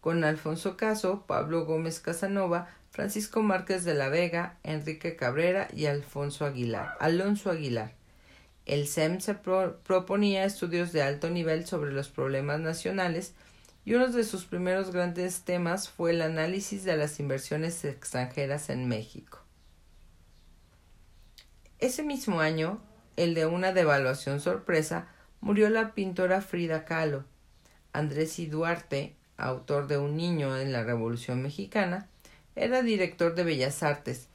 con 0.00 0.24
Alfonso 0.24 0.78
Caso, 0.78 1.24
Pablo 1.26 1.66
Gómez 1.66 2.00
Casanova, 2.00 2.68
Francisco 2.96 3.42
Márquez 3.42 3.84
de 3.84 3.92
la 3.92 4.08
Vega, 4.08 4.56
Enrique 4.62 5.16
Cabrera 5.16 5.68
y 5.76 5.84
Alfonso 5.84 6.46
Aguilar, 6.46 6.96
Alonso 6.98 7.50
Aguilar. 7.50 7.92
El 8.64 8.86
SEM 8.86 9.20
se 9.20 9.34
proponía 9.34 10.46
estudios 10.46 10.94
de 10.94 11.02
alto 11.02 11.28
nivel 11.28 11.66
sobre 11.66 11.92
los 11.92 12.08
problemas 12.08 12.58
nacionales 12.58 13.34
y 13.84 13.92
uno 13.92 14.08
de 14.08 14.24
sus 14.24 14.46
primeros 14.46 14.92
grandes 14.92 15.42
temas 15.42 15.90
fue 15.90 16.12
el 16.12 16.22
análisis 16.22 16.84
de 16.84 16.96
las 16.96 17.20
inversiones 17.20 17.84
extranjeras 17.84 18.70
en 18.70 18.88
México. 18.88 19.40
Ese 21.78 22.02
mismo 22.02 22.40
año, 22.40 22.80
el 23.16 23.34
de 23.34 23.44
una 23.44 23.74
devaluación 23.74 24.40
sorpresa, 24.40 25.08
murió 25.42 25.68
la 25.68 25.92
pintora 25.92 26.40
Frida 26.40 26.86
Kahlo. 26.86 27.26
Andrés 27.92 28.38
y 28.38 28.46
Duarte, 28.46 29.16
autor 29.36 29.86
de 29.86 29.98
Un 29.98 30.16
niño 30.16 30.56
en 30.56 30.72
la 30.72 30.82
Revolución 30.82 31.42
Mexicana, 31.42 32.08
era 32.56 32.82
director 32.82 33.34
de 33.34 33.44
Bellas 33.44 33.82
Artes, 33.82 34.28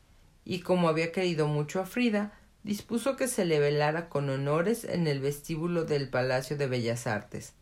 y 0.45 0.61
como 0.61 0.87
había 0.87 1.11
querido 1.11 1.47
mucho 1.47 1.81
a 1.81 1.85
Frida, 1.85 2.31
dispuso 2.63 3.15
que 3.15 3.27
se 3.27 3.45
le 3.45 3.59
velara 3.59 4.09
con 4.09 4.29
honores 4.29 4.83
en 4.85 5.07
el 5.07 5.19
vestíbulo 5.19 5.85
del 5.85 6.09
Palacio 6.09 6.55
de 6.55 6.67
Bellas 6.67 7.07
Artes. 7.07 7.53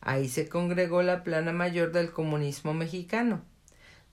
Ahí 0.00 0.28
se 0.28 0.48
congregó 0.48 1.02
la 1.02 1.22
plana 1.22 1.52
mayor 1.52 1.92
del 1.92 2.10
comunismo 2.10 2.74
mexicano. 2.74 3.44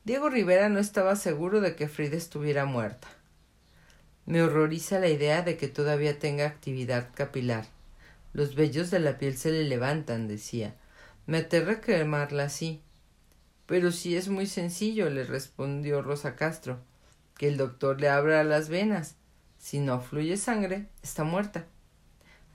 Diego 0.03 0.29
Rivera 0.29 0.69
no 0.69 0.79
estaba 0.79 1.15
seguro 1.15 1.61
de 1.61 1.75
que 1.75 1.87
Frida 1.87 2.17
estuviera 2.17 2.65
muerta. 2.65 3.07
Me 4.25 4.43
horroriza 4.43 4.99
la 4.99 5.07
idea 5.07 5.41
de 5.41 5.57
que 5.57 5.67
todavía 5.67 6.19
tenga 6.19 6.45
actividad 6.45 7.09
capilar. 7.15 7.65
Los 8.33 8.53
vellos 8.55 8.91
de 8.91 8.99
la 8.99 9.17
piel 9.17 9.37
se 9.37 9.51
le 9.51 9.63
levantan, 9.63 10.27
decía. 10.27 10.75
Me 11.25 11.39
aterra 11.39 11.81
quemarla 11.81 12.43
así. 12.43 12.81
Pero 13.69 13.91
sí 13.91 14.15
es 14.17 14.29
muy 14.29 14.47
sencillo, 14.47 15.11
le 15.11 15.23
respondió 15.25 16.01
Rosa 16.01 16.35
Castro, 16.35 16.79
que 17.37 17.47
el 17.47 17.57
doctor 17.57 18.01
le 18.01 18.09
abra 18.09 18.43
las 18.43 18.67
venas. 18.67 19.15
Si 19.59 19.79
no 19.79 20.01
fluye 20.01 20.37
sangre, 20.37 20.87
está 21.03 21.23
muerta. 21.23 21.67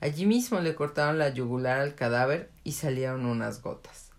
Allí 0.01 0.25
mismo 0.25 0.59
le 0.59 0.75
cortaron 0.75 1.17
la 1.17 1.29
yugular 1.29 1.79
al 1.79 1.95
cadáver 1.95 2.51
y 2.65 2.73
salieron 2.73 3.25
unas 3.25 3.61
gotas. 3.61 4.11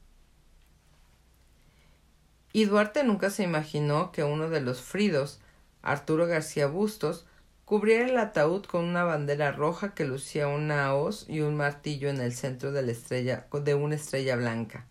Y 2.54 2.64
Duarte 2.64 3.04
nunca 3.04 3.28
se 3.28 3.42
imaginó 3.42 4.10
que 4.10 4.24
uno 4.24 4.48
de 4.48 4.62
los 4.62 4.80
fridos, 4.80 5.42
Arturo 5.82 6.26
García 6.26 6.66
Bustos, 6.66 7.26
cubriera 7.66 8.08
el 8.08 8.16
ataúd 8.16 8.64
con 8.64 8.86
una 8.86 9.04
bandera 9.04 9.52
roja 9.52 9.92
que 9.92 10.06
lucía 10.06 10.48
una 10.48 10.94
hoz 10.94 11.26
y 11.28 11.42
un 11.42 11.58
martillo 11.58 12.08
en 12.08 12.22
el 12.22 12.32
centro 12.32 12.72
de 12.72 12.80
la 12.80 12.92
estrella 12.92 13.48
de 13.52 13.74
una 13.74 13.96
estrella 13.96 14.36
blanca. 14.36 14.86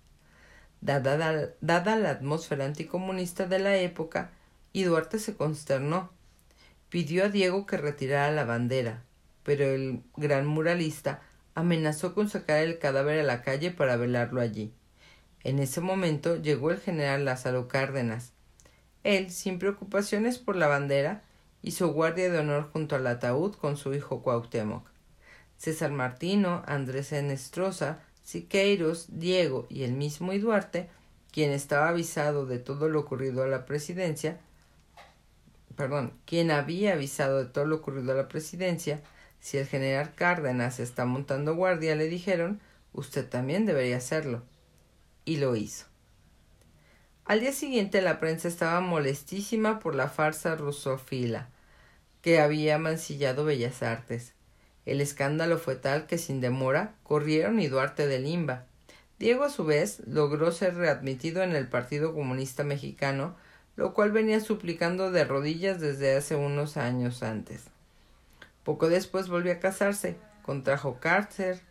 Dada, 0.86 1.96
la 1.96 2.10
atmósfera 2.12 2.66
anticomunista 2.66 3.48
de 3.48 3.58
la 3.58 3.76
época, 3.78 4.30
y 4.72 4.84
Duarte 4.84 5.18
se 5.18 5.36
consternó. 5.36 6.12
Pidió 6.90 7.26
a 7.26 7.30
Diego 7.30 7.66
que 7.66 7.78
retirara 7.78 8.32
la 8.32 8.46
bandera, 8.46 9.02
pero 9.42 9.66
el 9.66 10.04
gran 10.16 10.46
muralista 10.46 11.22
amenazó 11.56 12.14
con 12.14 12.30
sacar 12.30 12.60
el 12.60 12.78
cadáver 12.78 13.20
a 13.20 13.24
la 13.24 13.42
calle 13.42 13.72
para 13.72 13.96
velarlo 13.96 14.42
allí. 14.42 14.74
En 15.44 15.58
ese 15.58 15.82
momento 15.82 16.36
llegó 16.36 16.70
el 16.70 16.80
general 16.80 17.26
Lázaro 17.26 17.68
Cárdenas. 17.68 18.34
Él, 19.04 19.32
sin 19.32 19.58
preocupaciones 19.58 20.38
por 20.38 20.56
la 20.56 20.68
bandera, 20.68 21.24
hizo 21.64 21.94
guardia 21.94 22.32
de 22.32 22.38
honor 22.38 22.70
junto 22.72 22.96
al 22.96 23.08
ataúd 23.08 23.56
con 23.56 23.76
su 23.76 23.96
hijo 23.96 24.22
Cuauhtémoc. 24.22 24.88
César 25.58 25.92
Martino, 25.92 26.62
Andrés 26.68 27.12
Enestrosa, 27.12 28.04
Siqueiros, 28.26 29.06
Diego 29.08 29.68
y 29.70 29.84
el 29.84 29.94
mismo 29.94 30.34
Duarte, 30.34 30.90
quien 31.32 31.52
estaba 31.52 31.90
avisado 31.90 32.46
de 32.46 32.60
todo 32.60 32.90
lo 32.90 33.00
ocurrido 33.00 33.44
a 33.44 33.48
la 33.48 33.66
presidencia, 33.66 34.40
perdón, 35.78 36.12
quien 36.26 36.52
había 36.52 36.94
avisado 36.94 37.38
de 37.38 37.50
todo 37.50 37.66
lo 37.66 37.78
ocurrido 37.78 38.12
a 38.12 38.16
la 38.16 38.28
presidencia, 38.28 39.02
si 39.40 39.58
el 39.58 39.68
general 39.68 40.14
Cárdenas 40.16 40.80
está 40.80 41.06
montando 41.06 41.56
guardia, 41.56 41.96
le 41.96 42.08
dijeron, 42.08 42.60
usted 42.94 43.30
también 43.30 43.66
debería 43.66 43.98
hacerlo. 43.98 44.42
Y 45.24 45.38
lo 45.38 45.56
hizo. 45.56 45.86
Al 47.26 47.40
día 47.40 47.54
siguiente 47.54 48.02
la 48.02 48.20
prensa 48.20 48.48
estaba 48.48 48.82
molestísima 48.82 49.80
por 49.80 49.96
la 49.96 50.10
farsa 50.10 50.56
rusofila 50.56 51.50
que 52.22 52.40
había 52.40 52.78
mancillado 52.80 53.46
Bellas 53.46 53.84
Artes. 53.84 54.35
El 54.86 55.02
escándalo 55.02 55.58
fue 55.58 55.76
tal 55.76 56.06
que 56.06 56.18
sin 56.18 56.42
demora 56.42 56.94
corrieron 57.04 57.60
y 57.60 57.68
Duarte 57.68 58.08
de 58.08 58.20
Limba. 58.20 58.66
Diego 59.18 59.44
a 59.44 59.50
su 59.50 59.66
vez 59.66 60.02
logró 60.06 60.52
ser 60.52 60.76
readmitido 60.76 61.42
en 61.42 61.56
el 61.56 61.68
Partido 61.68 62.14
Comunista 62.14 62.64
Mexicano, 62.64 63.36
lo 63.76 63.94
cual 63.94 64.12
venía 64.12 64.40
suplicando 64.40 65.12
de 65.12 65.24
rodillas 65.24 65.80
desde 65.80 66.16
hace 66.16 66.36
unos 66.36 66.78
años 66.78 67.24
antes. 67.24 67.66
Poco 68.64 68.90
después 68.90 69.28
volvió 69.28 69.54
a 69.54 69.60
casarse, 69.60 70.18
contrajo 70.44 71.00
cáncer, 71.00 71.62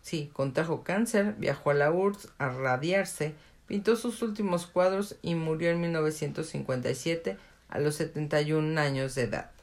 sí, 0.00 0.30
contrajo 0.32 0.84
cáncer, 0.84 1.34
viajó 1.38 1.70
a 1.70 1.74
la 1.74 1.90
URSS 1.90 2.28
a 2.38 2.48
radiarse, 2.48 3.34
pintó 3.66 3.96
sus 3.96 4.22
últimos 4.22 4.66
cuadros 4.66 5.16
y 5.22 5.34
murió 5.34 5.70
en 5.70 5.80
1957 5.80 7.36
a 7.68 7.78
los 7.78 7.96
71 7.96 8.80
años 8.80 9.14
de 9.14 9.22
edad. 9.22 9.53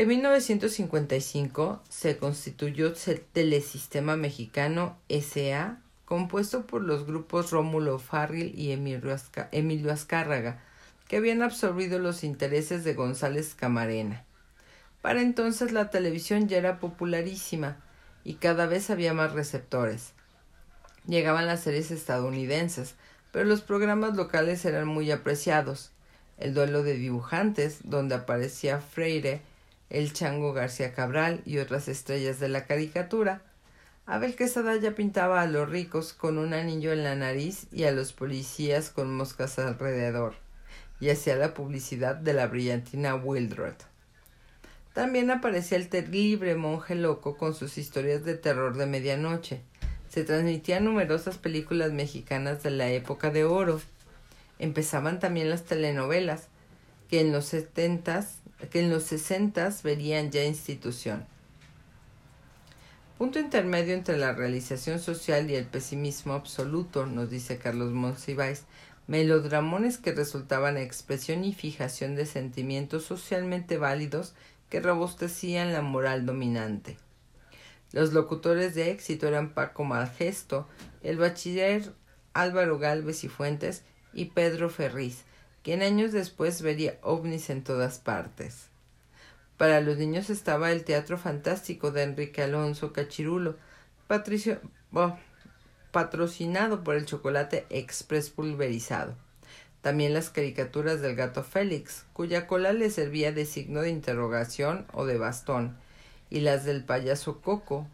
En 0.00 0.08
1955 0.08 1.82
se 1.90 2.16
constituyó 2.16 2.86
el 3.06 3.20
Telesistema 3.20 4.16
Mexicano 4.16 4.96
S.A., 5.10 5.76
compuesto 6.06 6.66
por 6.66 6.80
los 6.80 7.04
grupos 7.04 7.50
Rómulo 7.50 7.98
Farril 7.98 8.58
y 8.58 8.72
Emilio 8.72 9.92
Azcárraga, 9.92 10.62
que 11.06 11.18
habían 11.18 11.42
absorbido 11.42 11.98
los 11.98 12.24
intereses 12.24 12.82
de 12.82 12.94
González 12.94 13.54
Camarena. 13.54 14.24
Para 15.02 15.20
entonces 15.20 15.70
la 15.70 15.90
televisión 15.90 16.48
ya 16.48 16.56
era 16.56 16.80
popularísima 16.80 17.76
y 18.24 18.36
cada 18.36 18.64
vez 18.64 18.88
había 18.88 19.12
más 19.12 19.34
receptores. 19.34 20.14
Llegaban 21.06 21.46
las 21.46 21.60
series 21.60 21.90
estadounidenses, 21.90 22.94
pero 23.32 23.44
los 23.44 23.60
programas 23.60 24.16
locales 24.16 24.64
eran 24.64 24.88
muy 24.88 25.10
apreciados. 25.10 25.90
El 26.38 26.54
duelo 26.54 26.82
de 26.84 26.94
dibujantes, 26.94 27.80
donde 27.84 28.14
aparecía 28.14 28.80
Freire, 28.80 29.42
el 29.90 30.12
Chango 30.12 30.52
García 30.52 30.94
Cabral 30.94 31.42
y 31.44 31.58
otras 31.58 31.88
estrellas 31.88 32.40
de 32.40 32.48
la 32.48 32.64
caricatura, 32.64 33.42
Abel 34.06 34.34
Quesada 34.34 34.76
ya 34.76 34.94
pintaba 34.94 35.42
a 35.42 35.46
los 35.46 35.68
ricos 35.68 36.14
con 36.14 36.38
un 36.38 36.54
anillo 36.54 36.92
en 36.92 37.04
la 37.04 37.14
nariz 37.14 37.66
y 37.70 37.84
a 37.84 37.92
los 37.92 38.12
policías 38.12 38.90
con 38.90 39.14
moscas 39.14 39.58
alrededor, 39.58 40.34
y 40.98 41.10
hacía 41.10 41.36
la 41.36 41.54
publicidad 41.54 42.16
de 42.16 42.32
la 42.32 42.46
brillantina 42.46 43.14
Wildred. 43.14 43.74
También 44.92 45.30
aparecía 45.30 45.78
el 45.78 45.88
terrible 45.88 46.56
monje 46.56 46.96
loco 46.96 47.36
con 47.36 47.54
sus 47.54 47.78
historias 47.78 48.24
de 48.24 48.34
terror 48.34 48.76
de 48.76 48.86
medianoche. 48.86 49.60
Se 50.08 50.24
transmitían 50.24 50.84
numerosas 50.84 51.38
películas 51.38 51.92
mexicanas 51.92 52.64
de 52.64 52.70
la 52.70 52.90
época 52.90 53.30
de 53.30 53.44
oro. 53.44 53.80
Empezaban 54.58 55.20
también 55.20 55.48
las 55.48 55.64
telenovelas, 55.64 56.48
que 57.08 57.20
en 57.20 57.30
los 57.30 57.44
setentas, 57.44 58.39
que 58.70 58.80
en 58.80 58.90
los 58.90 59.04
sesentas 59.04 59.82
verían 59.82 60.30
ya 60.30 60.44
institución. 60.44 61.26
Punto 63.18 63.38
intermedio 63.38 63.94
entre 63.94 64.16
la 64.16 64.32
realización 64.32 64.98
social 64.98 65.50
y 65.50 65.54
el 65.54 65.66
pesimismo 65.66 66.32
absoluto, 66.32 67.06
nos 67.06 67.28
dice 67.28 67.58
Carlos 67.58 67.92
Monsiváis, 67.92 68.64
melodramones 69.06 69.98
que 69.98 70.12
resultaban 70.12 70.76
expresión 70.76 71.44
y 71.44 71.52
fijación 71.52 72.14
de 72.14 72.26
sentimientos 72.26 73.04
socialmente 73.04 73.76
válidos 73.76 74.34
que 74.70 74.80
robustecían 74.80 75.72
la 75.72 75.82
moral 75.82 76.24
dominante. 76.24 76.96
Los 77.92 78.12
locutores 78.12 78.74
de 78.74 78.90
éxito 78.90 79.26
eran 79.26 79.52
Paco 79.52 79.84
Malgesto, 79.84 80.68
el 81.02 81.18
bachiller 81.18 81.92
Álvaro 82.32 82.78
Galvez 82.78 83.24
y 83.24 83.28
Fuentes 83.28 83.82
y 84.12 84.26
Pedro 84.26 84.70
Ferriz, 84.70 85.24
quien 85.62 85.82
años 85.82 86.12
después 86.12 86.62
vería 86.62 86.98
ovnis 87.02 87.50
en 87.50 87.62
todas 87.62 87.98
partes. 87.98 88.68
Para 89.56 89.80
los 89.80 89.98
niños 89.98 90.30
estaba 90.30 90.72
el 90.72 90.84
Teatro 90.84 91.18
Fantástico 91.18 91.90
de 91.90 92.04
Enrique 92.04 92.42
Alonso 92.42 92.92
Cachirulo, 92.92 93.56
patricio, 94.06 94.60
patrocinado 95.92 96.82
por 96.82 96.96
el 96.96 97.04
chocolate 97.04 97.66
express 97.68 98.30
pulverizado. 98.30 99.14
También 99.82 100.14
las 100.14 100.30
caricaturas 100.30 101.00
del 101.00 101.14
gato 101.14 101.42
Félix, 101.42 102.04
cuya 102.12 102.46
cola 102.46 102.72
le 102.72 102.90
servía 102.90 103.32
de 103.32 103.46
signo 103.46 103.82
de 103.82 103.90
interrogación 103.90 104.86
o 104.92 105.04
de 105.04 105.18
bastón, 105.18 105.76
y 106.30 106.40
las 106.40 106.64
del 106.64 106.84
payaso 106.84 107.40
Coco, 107.40 107.86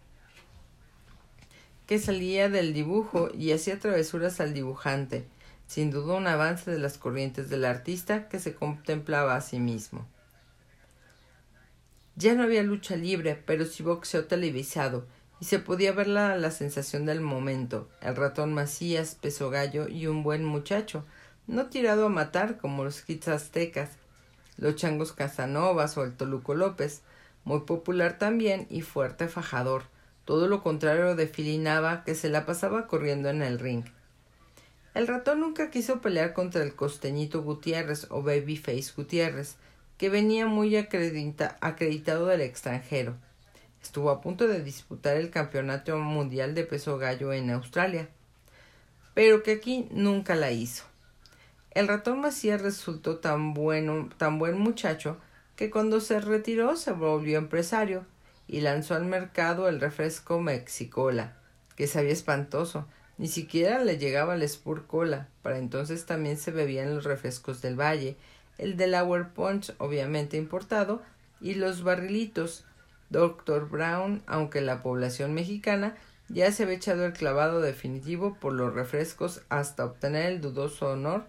que 1.87 1.98
salía 1.98 2.48
del 2.48 2.74
dibujo 2.74 3.31
y 3.37 3.52
hacía 3.52 3.79
travesuras 3.79 4.40
al 4.40 4.52
dibujante, 4.52 5.24
sin 5.66 5.90
duda 5.90 6.14
un 6.14 6.26
avance 6.26 6.70
de 6.70 6.79
las 6.79 6.98
corrientes 6.98 7.48
del 7.48 7.64
artista 7.64 8.29
que 8.29 8.38
se 8.38 8.55
contemplaba 8.55 9.37
a 9.37 9.40
sí 9.40 9.59
mismo. 9.59 10.07
Ya 12.14 12.35
no 12.35 12.44
había 12.44 12.62
lucha 12.62 12.96
libre, 12.96 13.42
pero 13.46 13.66
sí 13.66 13.83
boxeo 13.83 14.24
televisado, 14.24 15.07
y 15.40 15.44
se 15.44 15.59
podía 15.59 15.92
ver 15.92 16.09
la, 16.09 16.37
la 16.37 16.50
sensación 16.50 17.05
del 17.05 17.20
momento, 17.20 17.90
el 18.00 18.16
ratón 18.16 18.55
Macías, 18.55 19.14
peso 19.14 19.50
gallo 19.50 19.88
y 19.88 20.07
un 20.07 20.22
buen 20.22 20.44
muchacho, 20.44 21.05
no 21.46 21.66
tirado 21.66 22.07
a 22.07 22.11
matar 22.11 22.57
como 22.57 22.85
los 22.85 23.09
hits 23.09 23.29
aztecas, 23.29 23.90
los 24.57 24.76
changos 24.76 25.12
Casanovas 25.12 25.96
o 25.98 26.05
el 26.05 26.14
Toluco 26.16 26.55
López, 26.55 27.02
muy 27.44 27.61
popular 27.61 28.18
también 28.18 28.66
y 28.70 28.81
fuerte 28.81 29.29
fajador, 29.29 29.85
todo 30.24 30.48
lo 30.48 30.62
contrario 30.62 31.14
de 31.14 31.29
Filinaba 31.29 32.02
que 32.02 32.14
se 32.14 32.29
la 32.29 32.46
pasaba 32.46 32.87
corriendo 32.87 33.29
en 33.29 33.42
el 33.42 33.59
ring. 33.59 33.85
El 34.96 35.09
ratón 35.09 35.40
nunca 35.40 35.68
quiso 35.68 36.00
pelear 36.00 36.32
contra 36.32 36.62
el 36.62 36.74
costeñito 36.74 37.42
Gutiérrez 37.42 38.06
o 38.09 38.22
Babyface 38.22 38.94
Gutiérrez, 38.96 39.56
que 39.98 40.09
venía 40.09 40.46
muy 40.46 40.74
acreditado 40.74 42.26
del 42.28 42.40
extranjero. 42.40 43.14
Estuvo 43.82 44.09
a 44.09 44.22
punto 44.22 44.48
de 44.48 44.62
disputar 44.62 45.18
el 45.18 45.28
campeonato 45.28 45.98
mundial 45.98 46.54
de 46.54 46.64
peso 46.64 46.96
gallo 46.96 47.35
en 47.35 47.50
Australia, 47.50 48.09
pero 49.12 49.42
que 49.42 49.52
aquí 49.52 49.87
nunca 49.90 50.35
la 50.35 50.50
hizo. 50.50 50.85
El 51.72 51.88
ratón 51.88 52.22
Macías 52.22 52.62
resultó 52.62 53.18
tan 53.18 53.52
bueno, 53.52 54.09
tan 54.16 54.38
buen 54.38 54.59
muchacho, 54.59 55.18
que 55.56 55.68
cuando 55.68 56.00
se 56.00 56.20
retiró 56.20 56.74
se 56.74 56.92
volvió 56.92 57.37
empresario 57.37 58.06
y 58.48 58.62
lanzó 58.62 58.94
al 58.94 59.04
mercado 59.04 59.68
el 59.68 59.78
refresco 59.78 60.40
Mexicola, 60.40 61.37
que 61.76 61.87
sabía 61.87 62.12
espantoso, 62.12 62.87
ni 63.18 63.29
siquiera 63.29 63.83
le 63.83 63.98
llegaba 63.98 64.35
el 64.35 64.48
Spur 64.48 64.87
Cola, 64.87 65.29
para 65.42 65.59
entonces 65.59 66.07
también 66.07 66.37
se 66.37 66.50
bebían 66.50 66.94
los 66.94 67.05
refrescos 67.05 67.62
del 67.62 67.79
Valle, 67.79 68.16
el 68.59 68.76
Delaware 68.76 69.29
Punch, 69.35 69.74
obviamente 69.79 70.37
importado, 70.37 71.02
y 71.40 71.55
los 71.55 71.83
barrilitos 71.83 72.64
Dr. 73.11 73.68
Brown, 73.68 74.22
aunque 74.26 74.61
la 74.61 74.83
población 74.83 75.35
mexicana 75.35 75.96
ya 76.29 76.50
se 76.50 76.64
había 76.64 76.76
echado 76.76 77.07
el 77.07 77.12
clavado 77.12 77.61
definitivo 77.61 78.37
por 78.40 78.52
los 78.52 78.74
refrescos 78.74 79.42
hasta 79.48 79.85
obtener 79.85 80.26
el 80.33 80.40
dudoso 80.40 80.90
honor 80.90 81.24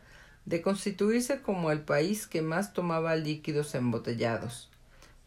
de 0.46 0.62
constituirse 0.62 1.42
como 1.42 1.72
el 1.72 1.82
país 1.82 2.26
que 2.26 2.42
más 2.42 2.74
tomaba 2.74 3.16
líquidos 3.16 3.76
embotellados. 3.76 4.70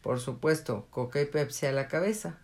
Por 0.03 0.19
supuesto, 0.19 0.87
Coca 0.91 1.21
y 1.21 1.27
Pepsi 1.27 1.67
a 1.67 1.73
la 1.73 1.89
cabeza. 1.89 2.39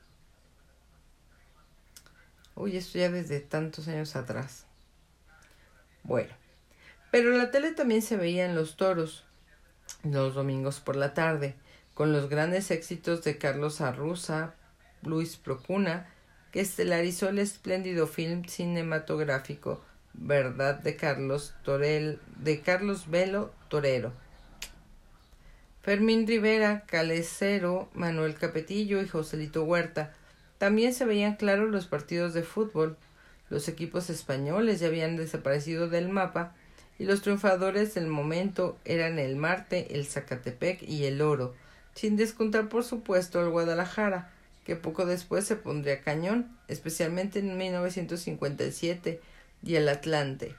Uy, 2.57 2.77
esto 2.77 2.99
ya 2.99 3.11
desde 3.11 3.39
tantos 3.41 3.87
años 3.87 4.17
atrás. 4.17 4.65
Bueno, 6.03 6.33
pero 7.11 7.31
la 7.31 7.51
tele 7.51 7.73
también 7.73 8.03
se 8.03 8.17
veía 8.17 8.47
en 8.47 8.55
los 8.55 8.77
toros, 8.77 9.25
los 10.03 10.35
domingos 10.35 10.81
por 10.81 10.97
la 10.97 11.15
tarde, 11.15 11.55
con 11.95 12.13
los 12.13 12.29
grandes 12.29 12.71
éxitos 12.71 13.23
de 13.23 13.39
Carlos 13.39 13.81
Arruza, 13.81 14.55
Luis 15.03 15.37
Procuna, 15.37 16.09
que 16.51 16.61
estelarizó 16.61 17.29
el 17.29 17.39
espléndido 17.39 18.07
film 18.07 18.45
cinematográfico 18.45 19.85
Verdad 20.15 20.77
de 20.81 20.97
Carlos 20.97 21.55
Torel, 21.63 22.21
de 22.39 22.63
Carlos 22.63 23.11
Velo 23.11 23.53
Torero. 23.69 24.13
Fermín 25.83 26.27
Rivera, 26.27 26.85
Calecero, 26.87 27.91
Manuel 27.93 28.35
Capetillo 28.35 29.03
y 29.03 29.09
Joselito 29.09 29.65
Huerta. 29.65 30.15
También 30.59 30.95
se 30.95 31.05
veían 31.05 31.37
claros 31.37 31.71
los 31.71 31.87
partidos 31.87 32.35
de 32.35 32.43
fútbol. 32.43 32.97
Los 33.51 33.69
equipos 33.69 34.11
españoles 34.11 34.81
ya 34.81 34.89
habían 34.89 35.17
desaparecido 35.17 35.89
del 35.89 36.09
mapa 36.09 36.55
y 36.99 37.05
los 37.05 37.23
triunfadores 37.23 37.95
del 37.95 38.07
momento 38.07 38.79
eran 38.85 39.19
el 39.19 39.37
Marte, 39.37 39.95
el 39.95 40.07
Zacatepec 40.07 40.83
y 40.83 41.05
el 41.05 41.21
Oro, 41.21 41.55
sin 41.95 42.17
descontar 42.17 42.69
por 42.69 42.85
supuesto 42.85 43.41
el 43.41 43.51
Guadalajara, 43.51 44.31
que 44.65 44.77
poco 44.77 45.07
después 45.07 45.45
se 45.45 45.57
pondría 45.57 46.03
cañón, 46.03 46.57
especialmente 46.69 47.39
en 47.39 47.57
1957 47.57 49.21
y 49.63 49.75
el 49.77 49.89
Atlante. 49.89 50.57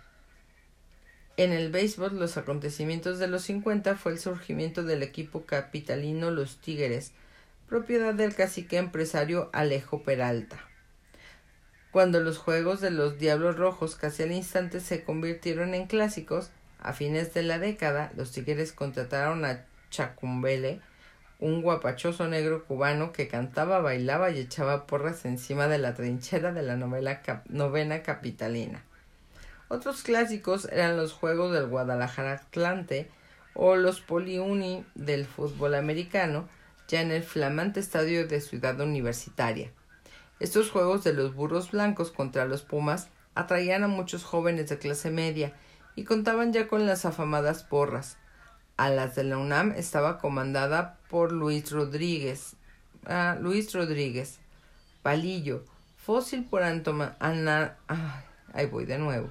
En 1.35 1.51
el 1.51 1.71
béisbol, 1.71 2.17
los 2.17 2.37
acontecimientos 2.37 3.19
de 3.19 3.27
los 3.27 3.43
50 3.43 3.95
fue 3.95 4.13
el 4.13 4.19
surgimiento 4.19 4.83
del 4.83 5.03
equipo 5.03 5.45
capitalino 5.45 6.31
Los 6.31 6.57
Tigres, 6.57 7.11
propiedad 7.67 8.13
del 8.13 8.33
cacique 8.33 8.77
empresario 8.77 9.49
Alejo 9.51 10.03
Peralta. 10.03 10.57
Cuando 11.91 12.21
los 12.21 12.37
juegos 12.37 12.79
de 12.79 12.91
los 12.91 13.17
Diablos 13.17 13.57
Rojos 13.57 13.95
casi 13.95 14.23
al 14.23 14.31
instante 14.31 14.79
se 14.79 15.03
convirtieron 15.03 15.73
en 15.73 15.87
clásicos, 15.87 16.51
a 16.79 16.93
fines 16.93 17.33
de 17.33 17.43
la 17.43 17.59
década, 17.59 18.11
los 18.15 18.31
Tigres 18.31 18.71
contrataron 18.71 19.43
a 19.43 19.65
Chacumbele, 19.89 20.79
un 21.39 21.61
guapachoso 21.61 22.27
negro 22.27 22.63
cubano 22.65 23.11
que 23.11 23.27
cantaba, 23.27 23.79
bailaba 23.79 24.31
y 24.31 24.39
echaba 24.39 24.87
porras 24.87 25.25
encima 25.25 25.67
de 25.67 25.77
la 25.77 25.93
trinchera 25.93 26.51
de 26.51 26.63
la 26.63 26.77
novena 26.77 28.03
capitalina. 28.03 28.83
Otros 29.67 30.03
clásicos 30.03 30.65
eran 30.71 30.95
los 30.95 31.11
Juegos 31.11 31.53
del 31.53 31.67
Guadalajara 31.67 32.33
Atlante 32.33 33.09
o 33.53 33.75
los 33.75 33.99
Poliuni 33.99 34.85
del 34.95 35.25
fútbol 35.25 35.75
americano, 35.75 36.47
ya 36.87 37.01
en 37.01 37.11
el 37.11 37.23
flamante 37.23 37.79
estadio 37.79 38.27
de 38.27 38.41
Ciudad 38.41 38.79
Universitaria. 38.79 39.71
Estos 40.39 40.69
juegos 40.69 41.03
de 41.03 41.13
los 41.13 41.33
burros 41.33 41.71
blancos 41.71 42.11
contra 42.11 42.45
los 42.45 42.61
pumas 42.61 43.09
atraían 43.35 43.83
a 43.83 43.87
muchos 43.87 44.23
jóvenes 44.23 44.69
de 44.69 44.77
clase 44.77 45.09
media 45.09 45.53
y 45.95 46.03
contaban 46.03 46.53
ya 46.53 46.67
con 46.67 46.85
las 46.85 47.05
afamadas 47.05 47.63
porras. 47.63 48.17
A 48.77 48.89
las 48.89 49.15
de 49.15 49.23
la 49.23 49.37
UNAM 49.37 49.71
estaba 49.71 50.19
comandada 50.19 50.99
por 51.09 51.31
Luis 51.31 51.71
Rodríguez, 51.71 52.55
ah, 53.05 53.37
Luis 53.39 53.73
Rodríguez, 53.73 54.39
Palillo, 55.01 55.65
fósil 55.97 56.45
por 56.45 56.63
Antoma, 56.63 57.17
ahí 58.53 58.65
voy 58.67 58.85
de 58.85 58.99
nuevo 58.99 59.29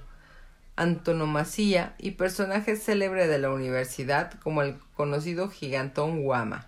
antonomasía 0.77 1.95
y 1.99 2.13
personaje 2.13 2.77
célebre 2.77 3.27
de 3.27 3.39
la 3.39 3.51
universidad 3.51 4.33
como 4.41 4.63
el 4.63 4.79
conocido 4.95 5.49
gigantón 5.49 6.23
Guama. 6.23 6.67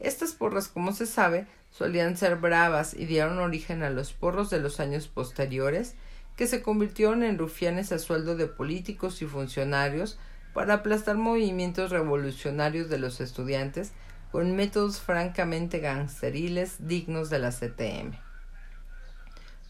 Estas 0.00 0.32
porras, 0.32 0.68
como 0.68 0.92
se 0.92 1.06
sabe, 1.06 1.46
solían 1.70 2.16
ser 2.16 2.36
bravas 2.36 2.94
y 2.94 3.04
dieron 3.04 3.38
origen 3.38 3.82
a 3.82 3.90
los 3.90 4.12
porros 4.12 4.50
de 4.50 4.58
los 4.58 4.80
años 4.80 5.08
posteriores, 5.08 5.94
que 6.36 6.46
se 6.46 6.62
convirtieron 6.62 7.22
en 7.22 7.38
rufianes 7.38 7.92
a 7.92 7.98
sueldo 7.98 8.34
de 8.34 8.46
políticos 8.46 9.20
y 9.20 9.26
funcionarios 9.26 10.18
para 10.54 10.74
aplastar 10.74 11.16
movimientos 11.16 11.90
revolucionarios 11.90 12.88
de 12.88 12.98
los 12.98 13.20
estudiantes 13.20 13.92
con 14.32 14.56
métodos 14.56 15.00
francamente 15.00 15.80
gangsteriles 15.80 16.86
dignos 16.86 17.30
de 17.30 17.38
la 17.40 17.50
CTM. 17.50 18.16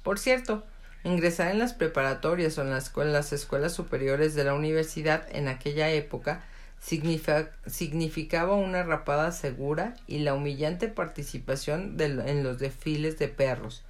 Por 0.02 0.18
cierto, 0.18 0.64
ingresar 1.04 1.50
en 1.50 1.58
las 1.58 1.74
preparatorias 1.74 2.56
o 2.58 2.62
en 2.62 2.70
las 2.70 3.32
escuelas, 3.32 3.74
superiores 3.74 4.34
de 4.34 4.44
la 4.44 4.54
universidad 4.54 5.26
en 5.30 5.48
aquella 5.48 5.90
época 5.90 6.44
significaba 6.80 8.54
una 8.54 8.82
rapada 8.82 9.32
segura 9.32 9.94
y 10.06 10.20
la 10.20 10.34
humillante 10.34 10.88
participación 10.88 11.96
en 12.00 12.42
los 12.42 12.58
desfiles 12.58 13.18
de 13.18 13.28
perros. 13.28 13.82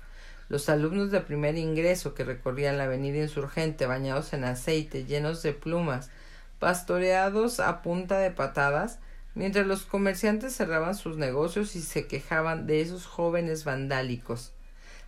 Los 0.48 0.68
alumnos 0.68 1.12
de 1.12 1.20
primer 1.20 1.56
ingreso 1.56 2.14
que 2.14 2.24
recorrían 2.24 2.76
la 2.76 2.84
avenida 2.84 3.18
insurgente 3.18 3.86
bañados 3.86 4.32
en 4.32 4.42
aceite, 4.42 5.04
llenos 5.04 5.42
de 5.42 5.52
plumas, 5.52 6.10
pastoreados 6.58 7.60
a 7.60 7.82
punta 7.82 8.18
de 8.18 8.32
patadas, 8.32 8.98
mientras 9.36 9.66
los 9.66 9.82
comerciantes 9.82 10.56
cerraban 10.56 10.96
sus 10.96 11.16
negocios 11.16 11.76
y 11.76 11.82
se 11.82 12.08
quejaban 12.08 12.66
de 12.66 12.80
esos 12.80 13.06
jóvenes 13.06 13.64
vandálicos. 13.64 14.52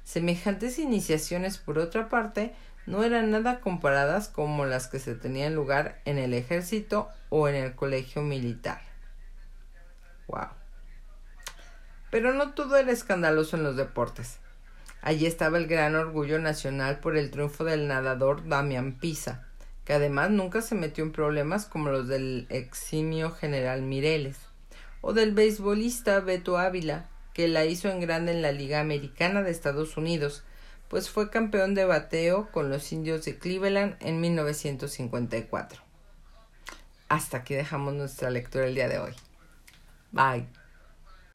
Semejantes 0.05 0.79
iniciaciones, 0.79 1.59
por 1.59 1.79
otra 1.79 2.09
parte, 2.09 2.55
no 2.87 3.05
eran 3.05 3.31
nada 3.31 3.61
comparadas 3.61 4.29
como 4.29 4.65
las 4.67 4.89
que 4.89 4.99
se 4.99 5.15
tenían 5.15 5.55
lugar 5.55 6.01
en 6.05 6.19
el 6.19 6.35
ejército 6.35 7.09
o 7.29 7.49
en 7.49 7.55
el 7.55 7.75
colegio 7.75 8.23
militar. 8.23 8.81
Wow. 10.27 10.49
Pero 12.11 12.35
no 12.35 12.53
todo 12.53 12.77
era 12.77 12.93
escandaloso 12.93 13.57
en 13.57 13.63
los 13.63 13.77
deportes. 13.77 14.39
Allí 15.01 15.27
estaba 15.27 15.59
el 15.59 15.67
gran 15.67 15.97
orgullo 15.97 16.39
nacional 16.39 17.01
por 17.01 17.17
el 17.17 17.31
triunfo 17.31 17.65
del 17.65 17.89
nadador 17.89 18.49
Damian 18.49 18.99
Pisa, 18.99 19.47
que 19.85 19.95
además 19.95 20.31
nunca 20.31 20.63
se 20.63 20.75
metió 20.75 21.03
en 21.03 21.13
problemas 21.13 21.67
como 21.67 21.91
los 21.91 22.07
del 22.07 22.47
eximio 22.51 23.33
general 23.33 23.83
Mireles, 23.83 24.39
o 25.01 25.13
del 25.13 25.33
beisbolista 25.33 26.21
Beto 26.21 26.57
Ávila, 26.57 27.09
que 27.35 27.49
la 27.49 27.65
hizo 27.65 27.89
en 27.89 28.01
grande 28.01 28.33
en 28.33 28.43
la 28.43 28.53
Liga 28.53 28.81
Americana 28.81 29.43
de 29.43 29.51
Estados 29.51 29.97
Unidos, 29.97 30.45
pues 30.93 31.09
fue 31.09 31.31
campeón 31.31 31.75
de 31.75 31.87
bateo 31.87 32.51
con 32.53 32.69
los 32.69 32.93
indios 32.93 33.25
de 33.25 33.39
Cleveland 33.39 33.97
en 34.01 34.21
1954. 34.21 35.81
Hasta 37.09 37.39
aquí 37.39 37.55
dejamos 37.55 37.95
nuestra 37.95 38.29
lectura 38.29 38.67
el 38.67 38.75
día 38.75 38.89
de 38.89 38.99
hoy. 38.99 39.15
Bye. 40.11 40.62